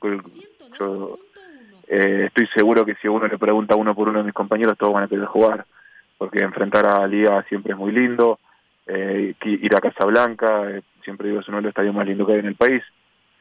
yo, 0.78 1.18
eh, 1.90 2.26
estoy 2.26 2.46
seguro 2.54 2.86
que 2.86 2.94
si 2.96 3.08
uno 3.08 3.26
le 3.26 3.36
pregunta 3.36 3.74
uno 3.74 3.94
por 3.94 4.08
uno 4.08 4.20
de 4.20 4.24
mis 4.24 4.34
compañeros, 4.34 4.78
todos 4.78 4.94
van 4.94 5.04
a 5.04 5.08
querer 5.08 5.26
jugar 5.26 5.66
porque 6.20 6.44
enfrentar 6.44 6.84
a 6.84 7.06
Liga 7.06 7.42
siempre 7.48 7.72
es 7.72 7.78
muy 7.78 7.92
lindo, 7.92 8.38
eh, 8.86 9.34
ir 9.42 9.74
a 9.74 9.80
Casablanca, 9.80 10.70
eh, 10.70 10.82
siempre 11.02 11.28
digo 11.28 11.40
es 11.40 11.48
uno 11.48 11.56
de 11.56 11.62
los 11.62 11.70
estadios 11.70 11.94
más 11.94 12.06
lindos 12.06 12.26
que 12.26 12.34
hay 12.34 12.40
en 12.40 12.46
el 12.46 12.56
país, 12.56 12.82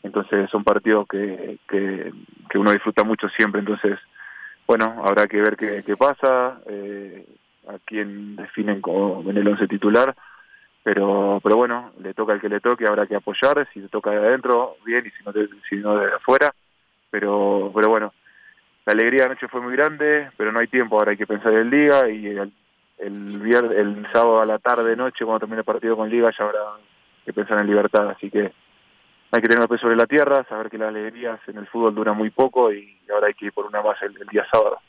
entonces 0.01 0.49
son 0.49 0.63
partidos 0.63 1.05
que, 1.05 1.57
que, 1.67 2.09
uno 2.57 2.71
disfruta 2.71 3.03
mucho 3.03 3.27
siempre, 3.27 3.59
entonces, 3.59 3.99
bueno, 4.65 5.03
habrá 5.05 5.27
que 5.27 5.41
ver 5.41 5.57
qué, 5.57 5.83
qué 5.85 5.97
pasa, 5.97 6.61
eh, 6.67 7.27
a 7.67 7.79
quién 7.83 8.37
definen 8.37 8.79
como 8.79 9.29
en 9.29 9.35
el 9.35 9.47
once 9.49 9.67
titular, 9.67 10.15
pero 10.81 11.41
pero 11.43 11.57
bueno, 11.57 11.91
le 12.01 12.13
toca 12.13 12.31
al 12.31 12.39
que 12.39 12.47
le 12.47 12.61
toque, 12.61 12.85
habrá 12.87 13.07
que 13.07 13.15
apoyar, 13.17 13.67
si 13.73 13.81
le 13.81 13.89
toca 13.89 14.11
de 14.11 14.19
adentro, 14.19 14.77
bien, 14.85 15.05
y 15.05 15.09
si 15.09 15.21
no, 15.25 15.33
si 15.69 15.75
no 15.75 15.97
de 15.97 16.13
afuera, 16.13 16.55
pero 17.11 17.73
pero 17.75 17.89
bueno, 17.89 18.13
la 18.89 18.93
alegría 18.93 19.19
de 19.19 19.25
anoche 19.25 19.47
fue 19.47 19.61
muy 19.61 19.73
grande, 19.73 20.31
pero 20.35 20.51
no 20.51 20.59
hay 20.59 20.67
tiempo, 20.67 20.97
ahora 20.97 21.11
hay 21.11 21.17
que 21.17 21.27
pensar 21.27 21.53
en 21.53 21.69
Liga 21.69 22.09
y 22.09 22.25
el, 22.25 22.51
el 22.97 23.39
viernes, 23.39 23.77
el 23.77 24.07
sábado 24.11 24.41
a 24.41 24.47
la 24.47 24.57
tarde, 24.57 24.95
noche, 24.95 25.25
cuando 25.25 25.41
termine 25.41 25.59
el 25.59 25.65
partido 25.65 25.95
con 25.95 26.09
Liga, 26.09 26.31
ya 26.35 26.43
habrá 26.43 26.59
que 27.23 27.31
pensar 27.31 27.61
en 27.61 27.67
libertad. 27.67 28.09
Así 28.09 28.31
que 28.31 28.51
hay 29.31 29.41
que 29.41 29.47
tener 29.47 29.59
los 29.59 29.67
pies 29.67 29.81
sobre 29.81 29.95
la 29.95 30.07
tierra, 30.07 30.43
saber 30.49 30.71
que 30.71 30.79
las 30.79 30.87
alegrías 30.87 31.39
en 31.45 31.59
el 31.59 31.67
fútbol 31.67 31.93
duran 31.93 32.17
muy 32.17 32.31
poco 32.31 32.73
y 32.73 32.97
ahora 33.13 33.27
hay 33.27 33.35
que 33.35 33.45
ir 33.45 33.53
por 33.53 33.67
una 33.67 33.79
más 33.83 34.01
el, 34.01 34.19
el 34.19 34.27
día 34.27 34.43
sábado. 34.51 34.79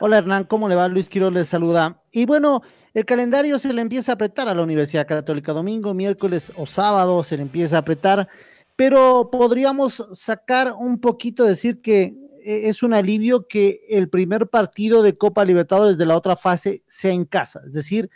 Hola 0.00 0.18
Hernán, 0.18 0.42
¿cómo 0.42 0.68
le 0.68 0.74
va? 0.74 0.88
Luis 0.88 1.08
Quiroz 1.08 1.32
les 1.32 1.48
saluda. 1.48 2.00
Y 2.10 2.26
bueno, 2.26 2.62
el 2.94 3.04
calendario 3.04 3.60
se 3.60 3.72
le 3.72 3.80
empieza 3.80 4.10
a 4.10 4.14
apretar 4.16 4.48
a 4.48 4.54
la 4.54 4.62
Universidad 4.62 5.06
Católica. 5.06 5.52
Domingo, 5.52 5.94
miércoles 5.94 6.52
o 6.56 6.66
sábado 6.66 7.22
se 7.22 7.36
le 7.36 7.44
empieza 7.44 7.76
a 7.76 7.80
apretar, 7.80 8.26
pero 8.74 9.28
podríamos 9.30 10.08
sacar 10.10 10.72
un 10.76 11.00
poquito, 11.00 11.44
decir 11.44 11.80
que 11.80 12.27
es 12.48 12.82
un 12.82 12.94
alivio 12.94 13.46
que 13.46 13.80
el 13.88 14.08
primer 14.08 14.48
partido 14.48 15.02
de 15.02 15.16
Copa 15.16 15.44
Libertadores 15.44 15.98
de 15.98 16.06
la 16.06 16.16
otra 16.16 16.36
fase 16.36 16.82
sea 16.86 17.12
en 17.12 17.24
casa. 17.24 17.60
Es 17.66 17.74
decir, 17.74 18.10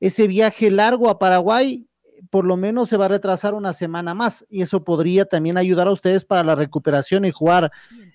ese 0.00 0.26
viaje 0.26 0.70
largo 0.70 1.10
a 1.10 1.18
Paraguay 1.18 1.86
por 2.30 2.44
lo 2.44 2.56
menos 2.56 2.88
se 2.88 2.96
va 2.96 3.04
a 3.04 3.08
retrasar 3.08 3.54
una 3.54 3.72
semana 3.72 4.14
más 4.14 4.46
y 4.50 4.62
eso 4.62 4.82
podría 4.84 5.24
también 5.24 5.56
ayudar 5.58 5.86
a 5.86 5.92
ustedes 5.92 6.24
para 6.24 6.42
la 6.42 6.54
recuperación 6.54 7.24
y 7.24 7.30
jugar 7.30 7.70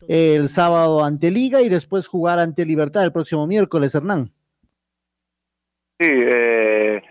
eh, 0.07 0.33
el 0.35 0.49
sábado 0.49 1.03
ante 1.03 1.31
Liga 1.31 1.61
y 1.61 1.69
después 1.69 2.07
jugar 2.07 2.39
ante 2.39 2.65
Libertad 2.65 3.03
el 3.03 3.11
próximo 3.11 3.47
miércoles, 3.47 3.95
Hernán. 3.95 4.31
Sí, 5.99 6.09
eh, 6.09 7.01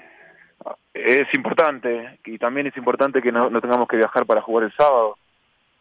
es 0.92 1.34
importante 1.34 2.18
y 2.24 2.38
también 2.38 2.66
es 2.66 2.76
importante 2.76 3.22
que 3.22 3.32
no, 3.32 3.60
tengamos 3.60 3.86
que 3.88 3.96
viajar 3.96 4.26
para 4.26 4.42
jugar 4.42 4.64
el 4.64 4.72
sábado. 4.72 5.16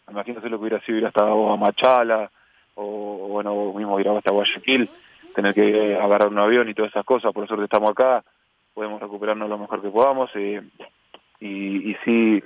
Imagínate 0.09 0.49
lo 0.49 0.57
que 0.57 0.61
hubiera 0.61 0.85
sido 0.85 0.99
ir 0.99 1.05
hasta 1.07 1.25
Machala 1.25 2.31
o, 2.77 3.27
bueno, 3.27 3.73
mismo 3.73 3.99
ir 3.99 4.07
hasta 4.09 4.31
Guayaquil, 4.31 4.89
tener 5.35 5.53
que 5.53 5.95
agarrar 5.95 6.29
un 6.29 6.39
avión 6.39 6.69
y 6.69 6.73
todas 6.73 6.91
esas 6.91 7.05
cosas. 7.05 7.33
Por 7.33 7.47
suerte 7.47 7.65
estamos 7.65 7.91
acá, 7.91 8.23
podemos 8.73 9.01
recuperarnos 9.01 9.49
lo 9.49 9.57
mejor 9.57 9.81
que 9.81 9.89
podamos. 9.89 10.29
Eh, 10.35 10.61
y, 11.39 11.91
y 11.91 11.95
sí 12.05 12.43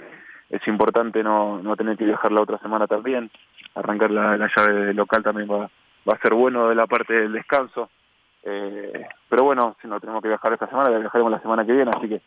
es 0.51 0.67
importante 0.67 1.23
no, 1.23 1.61
no 1.61 1.75
tener 1.75 1.97
que 1.97 2.05
viajar 2.05 2.31
la 2.31 2.41
otra 2.41 2.57
semana 2.59 2.85
también, 2.85 3.31
arrancar 3.73 4.11
la, 4.11 4.49
llave 4.55 4.93
local 4.93 5.23
también 5.23 5.49
va, 5.49 5.69
va 6.07 6.13
a 6.13 6.21
ser 6.21 6.33
bueno 6.33 6.67
de 6.67 6.75
la 6.75 6.87
parte 6.87 7.13
del 7.13 7.31
descanso, 7.31 7.89
eh, 8.43 9.05
pero 9.29 9.43
bueno, 9.43 9.77
si 9.81 9.87
no 9.87 9.99
tenemos 9.99 10.21
que 10.21 10.27
viajar 10.27 10.53
esta 10.53 10.67
semana, 10.67 10.97
viajaremos 10.97 11.31
la 11.31 11.39
semana 11.39 11.65
que 11.65 11.71
viene, 11.71 11.91
así 11.95 12.09
que, 12.09 12.21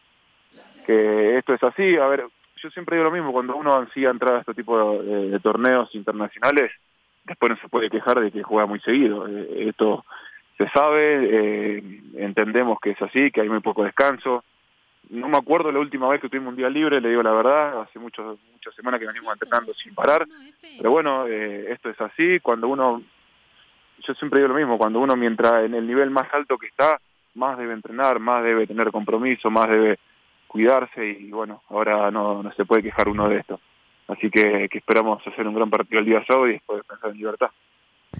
que 0.86 1.38
esto 1.38 1.52
es 1.52 1.62
así, 1.62 1.96
a 1.96 2.06
ver, 2.06 2.24
yo 2.56 2.70
siempre 2.70 2.96
digo 2.96 3.10
lo 3.10 3.14
mismo, 3.14 3.30
cuando 3.30 3.56
uno 3.56 3.74
ansía 3.74 4.08
entrar 4.08 4.36
a 4.36 4.40
este 4.40 4.54
tipo 4.54 5.02
de, 5.02 5.38
torneos 5.40 5.94
internacionales, 5.94 6.72
después 7.24 7.50
no 7.50 7.56
se 7.56 7.68
puede 7.68 7.90
quejar 7.90 8.20
de 8.20 8.30
que 8.30 8.42
juega 8.42 8.66
muy 8.66 8.80
seguido, 8.80 9.26
eh, 9.28 9.68
esto 9.68 10.04
se 10.56 10.68
sabe, 10.68 11.78
eh, 11.78 12.00
entendemos 12.16 12.78
que 12.80 12.90
es 12.90 13.02
así, 13.02 13.30
que 13.30 13.40
hay 13.40 13.48
muy 13.48 13.60
poco 13.60 13.84
descanso, 13.84 14.44
no 15.10 15.28
me 15.28 15.36
acuerdo 15.36 15.70
la 15.70 15.80
última 15.80 16.08
vez 16.08 16.20
que 16.20 16.28
tuvimos 16.28 16.50
un 16.50 16.56
día 16.56 16.70
libre, 16.70 17.00
le 17.00 17.10
digo 17.10 17.22
la 17.22 17.32
verdad, 17.32 17.82
hace 17.82 17.98
muchos, 17.98 18.38
muchas 18.52 18.74
semanas 18.74 19.00
que 19.00 19.06
venimos 19.06 19.32
entrenando 19.32 19.72
sin 19.74 19.94
parar, 19.94 20.26
pero 20.78 20.90
bueno, 20.90 21.26
eh, 21.26 21.72
esto 21.72 21.90
es 21.90 22.00
así, 22.00 22.40
cuando 22.40 22.68
uno, 22.68 23.02
yo 23.98 24.14
siempre 24.14 24.40
digo 24.40 24.48
lo 24.48 24.58
mismo, 24.58 24.78
cuando 24.78 25.00
uno 25.00 25.16
mientras 25.16 25.64
en 25.64 25.74
el 25.74 25.86
nivel 25.86 26.10
más 26.10 26.32
alto 26.32 26.56
que 26.56 26.68
está, 26.68 27.00
más 27.34 27.58
debe 27.58 27.74
entrenar, 27.74 28.20
más 28.20 28.44
debe 28.44 28.66
tener 28.66 28.90
compromiso, 28.90 29.50
más 29.50 29.68
debe 29.68 29.98
cuidarse 30.46 31.04
y 31.04 31.30
bueno, 31.30 31.62
ahora 31.68 32.10
no, 32.10 32.42
no 32.42 32.52
se 32.52 32.64
puede 32.64 32.82
quejar 32.82 33.08
uno 33.08 33.28
de 33.28 33.38
esto. 33.38 33.60
Así 34.08 34.30
que, 34.30 34.68
que 34.70 34.78
esperamos 34.78 35.26
hacer 35.26 35.46
un 35.46 35.54
gran 35.54 35.70
partido 35.70 36.00
el 36.00 36.06
día 36.06 36.24
sábado 36.26 36.48
y 36.48 36.52
después 36.52 36.82
pensar 36.86 37.10
en 37.10 37.16
libertad. 37.16 37.48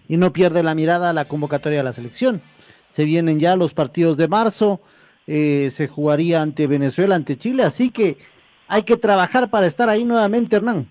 Y 0.08 0.16
no 0.16 0.32
pierde 0.32 0.62
la 0.62 0.74
mirada 0.74 1.12
la 1.12 1.26
convocatoria 1.26 1.78
de 1.78 1.84
la 1.84 1.92
selección. 1.92 2.40
Se 2.86 3.04
vienen 3.04 3.38
ya 3.38 3.56
los 3.56 3.74
partidos 3.74 4.16
de 4.16 4.28
marzo, 4.28 4.80
eh, 5.26 5.68
se 5.70 5.88
jugaría 5.88 6.42
ante 6.42 6.66
Venezuela, 6.66 7.14
ante 7.14 7.36
Chile, 7.36 7.62
así 7.62 7.90
que 7.90 8.16
hay 8.68 8.82
que 8.82 8.96
trabajar 8.96 9.50
para 9.50 9.66
estar 9.66 9.88
ahí 9.88 10.04
nuevamente, 10.04 10.56
Hernán. 10.56 10.86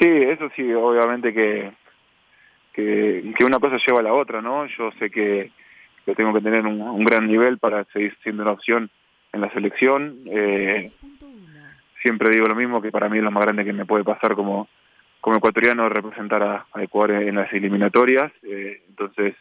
Sí, 0.00 0.08
eso 0.08 0.48
sí, 0.56 0.72
obviamente 0.72 1.32
que, 1.32 1.72
que, 2.72 3.44
una 3.44 3.58
cosa 3.58 3.76
lleva 3.86 4.00
a 4.00 4.02
la 4.02 4.12
otra, 4.12 4.42
¿no? 4.42 4.66
Yo 4.66 4.90
sé 4.98 5.10
que, 5.10 5.50
tengo 6.16 6.34
que 6.34 6.40
tener 6.40 6.66
un, 6.66 7.04
gran 7.04 7.26
nivel 7.26 7.58
para 7.58 7.84
seguir 7.92 8.16
siendo 8.22 8.42
una 8.42 8.52
opción 8.52 8.90
en 9.32 9.40
la 9.40 9.52
selección. 9.52 10.16
Eh, 10.34 10.84
siempre 12.02 12.30
digo 12.32 12.46
lo 12.46 12.54
mismo, 12.54 12.82
que 12.82 12.90
para 12.90 13.08
mí 13.08 13.18
es 13.18 13.24
lo 13.24 13.30
más 13.30 13.44
grande 13.44 13.64
que 13.64 13.72
me 13.72 13.86
puede 13.86 14.04
pasar 14.04 14.34
como, 14.34 14.68
como 15.20 15.36
ecuatoriano 15.36 15.88
representar 15.88 16.42
a, 16.42 16.66
Ecuador 16.82 17.22
en, 17.22 17.36
las 17.36 17.52
eliminatorias. 17.52 18.32
Eh, 18.42 18.82
entonces, 18.88 19.34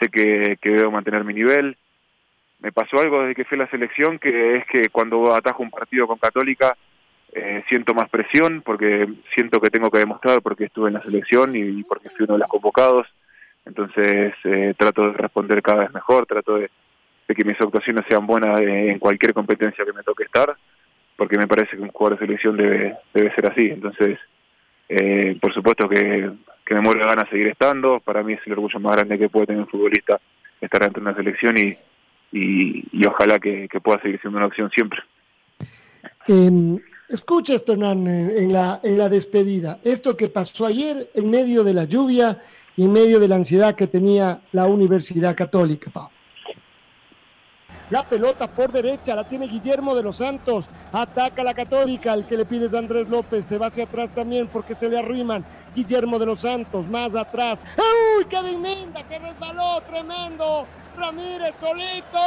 sé 0.00 0.08
que, 0.08 0.56
que 0.60 0.70
debo 0.70 0.90
mantener 0.90 1.24
mi 1.24 1.34
nivel, 1.34 1.76
me 2.62 2.70
pasó 2.70 2.98
algo 3.00 3.22
desde 3.22 3.34
que 3.34 3.44
fui 3.44 3.58
a 3.58 3.64
la 3.64 3.70
selección, 3.70 4.18
que 4.20 4.56
es 4.56 4.66
que 4.66 4.82
cuando 4.90 5.34
atajo 5.34 5.64
un 5.64 5.70
partido 5.70 6.06
con 6.06 6.18
Católica 6.18 6.76
eh, 7.32 7.64
siento 7.68 7.92
más 7.92 8.08
presión, 8.08 8.62
porque 8.62 9.08
siento 9.34 9.60
que 9.60 9.70
tengo 9.70 9.90
que 9.90 9.98
demostrar 9.98 10.40
porque 10.42 10.64
estuve 10.66 10.88
en 10.88 10.94
la 10.94 11.02
selección 11.02 11.56
y, 11.56 11.82
porque 11.82 12.08
fui 12.10 12.24
uno 12.24 12.34
de 12.34 12.40
los 12.40 12.48
convocados. 12.48 13.08
Entonces 13.64 14.34
eh, 14.44 14.74
trato 14.76 15.02
de 15.02 15.12
responder 15.14 15.60
cada 15.60 15.80
vez 15.80 15.92
mejor, 15.92 16.26
trato 16.26 16.56
de, 16.56 16.70
que 17.26 17.44
mis 17.44 17.60
actuaciones 17.60 18.04
sean 18.08 18.26
buenas 18.26 18.60
en 18.60 18.98
cualquier 18.98 19.32
competencia 19.32 19.84
que 19.86 19.94
me 19.94 20.02
toque 20.02 20.24
estar, 20.24 20.54
porque 21.22 21.38
me 21.38 21.46
parece 21.46 21.76
que 21.76 21.82
un 21.82 21.90
jugador 21.90 22.18
de 22.18 22.26
selección 22.26 22.56
debe, 22.56 22.96
debe 23.14 23.32
ser 23.32 23.48
así. 23.48 23.68
Entonces, 23.68 24.18
eh, 24.88 25.38
por 25.40 25.54
supuesto 25.54 25.88
que, 25.88 26.32
me 26.68 26.80
muero 26.80 26.98
de 26.98 27.06
ganas 27.06 27.26
de 27.26 27.30
seguir 27.30 27.46
estando, 27.46 28.00
para 28.00 28.24
mí 28.24 28.32
es 28.32 28.40
el 28.44 28.54
orgullo 28.54 28.80
más 28.80 28.96
grande 28.96 29.16
que 29.20 29.28
puede 29.28 29.46
tener 29.46 29.62
un 29.62 29.68
futbolista 29.68 30.20
estar 30.60 30.82
ante 30.82 30.98
una 30.98 31.14
selección 31.14 31.54
y, 31.56 31.78
y, 32.32 33.06
ojalá 33.06 33.38
que, 33.38 33.68
pueda 33.80 34.02
seguir 34.02 34.20
siendo 34.20 34.38
una 34.38 34.48
opción 34.48 34.68
siempre. 34.70 34.98
Eh, 36.26 36.80
escucha 37.08 37.54
esto, 37.54 37.74
Hernán, 37.74 38.04
en 38.08 38.52
la, 38.52 38.80
en 38.82 38.98
la 38.98 39.08
despedida. 39.08 39.78
Esto 39.84 40.16
que 40.16 40.28
pasó 40.28 40.66
ayer 40.66 41.08
en 41.14 41.30
medio 41.30 41.62
de 41.62 41.74
la 41.74 41.84
lluvia 41.84 42.42
y 42.74 42.86
en 42.86 42.92
medio 42.92 43.20
de 43.20 43.28
la 43.28 43.36
ansiedad 43.36 43.76
que 43.76 43.86
tenía 43.86 44.40
la 44.50 44.66
Universidad 44.66 45.36
Católica, 45.36 45.92
La 47.92 48.08
pelota 48.08 48.46
por 48.46 48.72
derecha 48.72 49.14
la 49.14 49.24
tiene 49.24 49.46
Guillermo 49.46 49.94
de 49.94 50.02
los 50.02 50.16
Santos. 50.16 50.64
Ataca 50.92 51.44
la 51.44 51.52
Católica. 51.52 52.14
El 52.14 52.24
que 52.24 52.38
le 52.38 52.46
pides 52.46 52.72
a 52.72 52.78
Andrés 52.78 53.06
López 53.10 53.44
se 53.44 53.58
va 53.58 53.66
hacia 53.66 53.84
atrás 53.84 54.10
también 54.14 54.48
porque 54.48 54.74
se 54.74 54.88
le 54.88 54.98
arriman. 54.98 55.44
Guillermo 55.74 56.18
de 56.18 56.24
los 56.24 56.40
Santos 56.40 56.88
más 56.88 57.14
atrás. 57.14 57.62
¡Uy! 57.76 58.24
Kevin 58.24 58.62
Minda 58.62 59.04
se 59.04 59.18
resbaló. 59.18 59.82
Tremendo. 59.82 60.66
Ramírez 60.96 61.52
solito. 61.60 62.18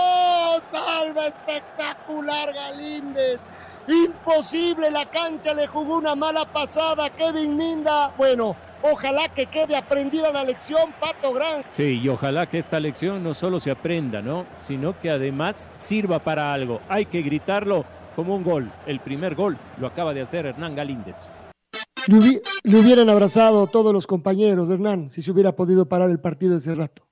Salva 0.67 1.25
espectacular 1.25 2.53
Galíndez. 2.53 3.39
Imposible, 3.87 4.91
la 4.91 5.09
cancha 5.09 5.55
le 5.55 5.65
jugó 5.65 5.97
una 5.97 6.13
mala 6.13 6.45
pasada 6.45 7.09
Kevin 7.09 7.57
Minda. 7.57 8.13
Bueno, 8.15 8.55
ojalá 8.91 9.29
que 9.29 9.47
quede 9.47 9.75
aprendida 9.75 10.31
la 10.31 10.43
lección, 10.43 10.93
Pato 10.99 11.33
Gran. 11.33 11.63
Sí, 11.65 11.99
y 12.01 12.09
ojalá 12.09 12.47
que 12.47 12.57
esta 12.57 12.79
lección 12.79 13.23
no 13.23 13.33
solo 13.33 13.59
se 13.59 13.71
aprenda, 13.71 14.21
¿no? 14.21 14.45
Sino 14.57 14.99
que 14.99 15.09
además 15.09 15.69
sirva 15.73 16.19
para 16.19 16.53
algo. 16.53 16.81
Hay 16.89 17.05
que 17.05 17.21
gritarlo 17.21 17.85
como 18.15 18.35
un 18.35 18.43
gol. 18.43 18.71
El 18.85 18.99
primer 18.99 19.35
gol 19.35 19.57
lo 19.79 19.87
acaba 19.87 20.13
de 20.13 20.21
hacer 20.21 20.45
Hernán 20.45 20.75
Galíndez. 20.75 21.29
Le, 22.07 22.79
hubieran 22.79 23.09
abrazado 23.09 23.67
todos 23.67 23.91
los 23.91 24.05
compañeros, 24.05 24.69
Hernán, 24.69 25.09
si 25.09 25.21
se 25.21 25.31
hubiera 25.31 25.53
podido 25.53 25.89
parar 25.89 26.11
el 26.11 26.19
partido 26.19 26.57
ese 26.57 26.75
rato. 26.75 27.03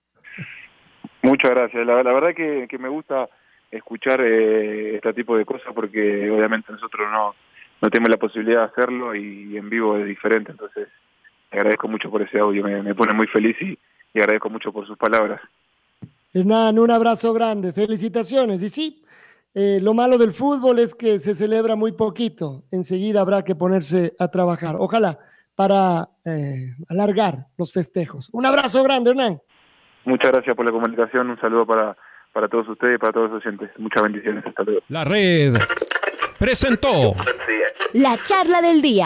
Muchas 1.23 1.51
gracias. 1.51 1.85
La, 1.85 1.95
verdad 1.95 2.33
que, 2.35 2.77
me 2.77 2.89
gusta 2.89 3.27
escuchar 3.71 4.21
eh, 4.21 4.97
este 4.97 5.13
tipo 5.13 5.35
de 5.35 5.45
cosas 5.45 5.73
porque 5.73 6.29
obviamente 6.29 6.71
nosotros 6.71 7.09
no, 7.11 7.33
no 7.81 7.89
tenemos 7.89 8.09
la 8.09 8.17
posibilidad 8.17 8.59
de 8.59 8.65
hacerlo 8.65 9.15
y, 9.15 9.57
en 9.57 9.69
vivo 9.69 9.97
es 9.97 10.05
diferente. 10.05 10.51
Entonces, 10.51 10.89
agradezco 11.57 11.87
mucho 11.87 12.09
por 12.09 12.21
ese 12.21 12.39
audio, 12.39 12.63
me, 12.63 12.95
pone 12.95 13.13
muy 13.13 13.27
feliz 13.27 13.55
y, 13.61 13.77
agradezco 14.19 14.49
mucho 14.49 14.71
por 14.71 14.85
sus 14.85 14.97
palabras. 14.97 15.41
Hernán, 16.33 16.79
un 16.79 16.91
abrazo 16.91 17.33
grande, 17.33 17.73
felicitaciones. 17.73 18.61
Y 18.61 18.69
sí, 18.69 19.03
eh, 19.53 19.79
lo 19.81 19.93
malo 19.93 20.17
del 20.17 20.31
fútbol 20.31 20.79
es 20.79 20.95
que 20.95 21.19
se 21.19 21.35
celebra 21.35 21.75
muy 21.75 21.91
poquito, 21.91 22.63
enseguida 22.71 23.21
habrá 23.21 23.43
que 23.43 23.55
ponerse 23.55 24.13
a 24.19 24.29
trabajar. 24.29 24.75
Ojalá 24.79 25.19
para 25.55 26.09
eh, 26.25 26.73
alargar 26.89 27.45
los 27.57 27.71
festejos. 27.71 28.29
Un 28.31 28.45
abrazo 28.45 28.83
grande, 28.83 29.11
Hernán. 29.11 29.39
Muchas 30.05 30.31
gracias 30.31 30.55
por 30.55 30.65
la 30.65 30.71
comunicación. 30.71 31.29
Un 31.29 31.39
saludo 31.39 31.65
para, 31.65 31.95
para 32.33 32.47
todos 32.47 32.67
ustedes 32.67 32.95
y 32.95 32.97
para 32.97 33.13
todos 33.13 33.31
los 33.31 33.45
oyentes. 33.45 33.69
Muchas 33.77 34.03
bendiciones. 34.03 34.45
Hasta 34.45 34.63
luego. 34.63 34.81
La 34.89 35.03
red 35.03 35.55
presentó 36.39 37.15
la 37.93 38.21
charla 38.23 38.61
del 38.61 38.81
día. 38.81 39.05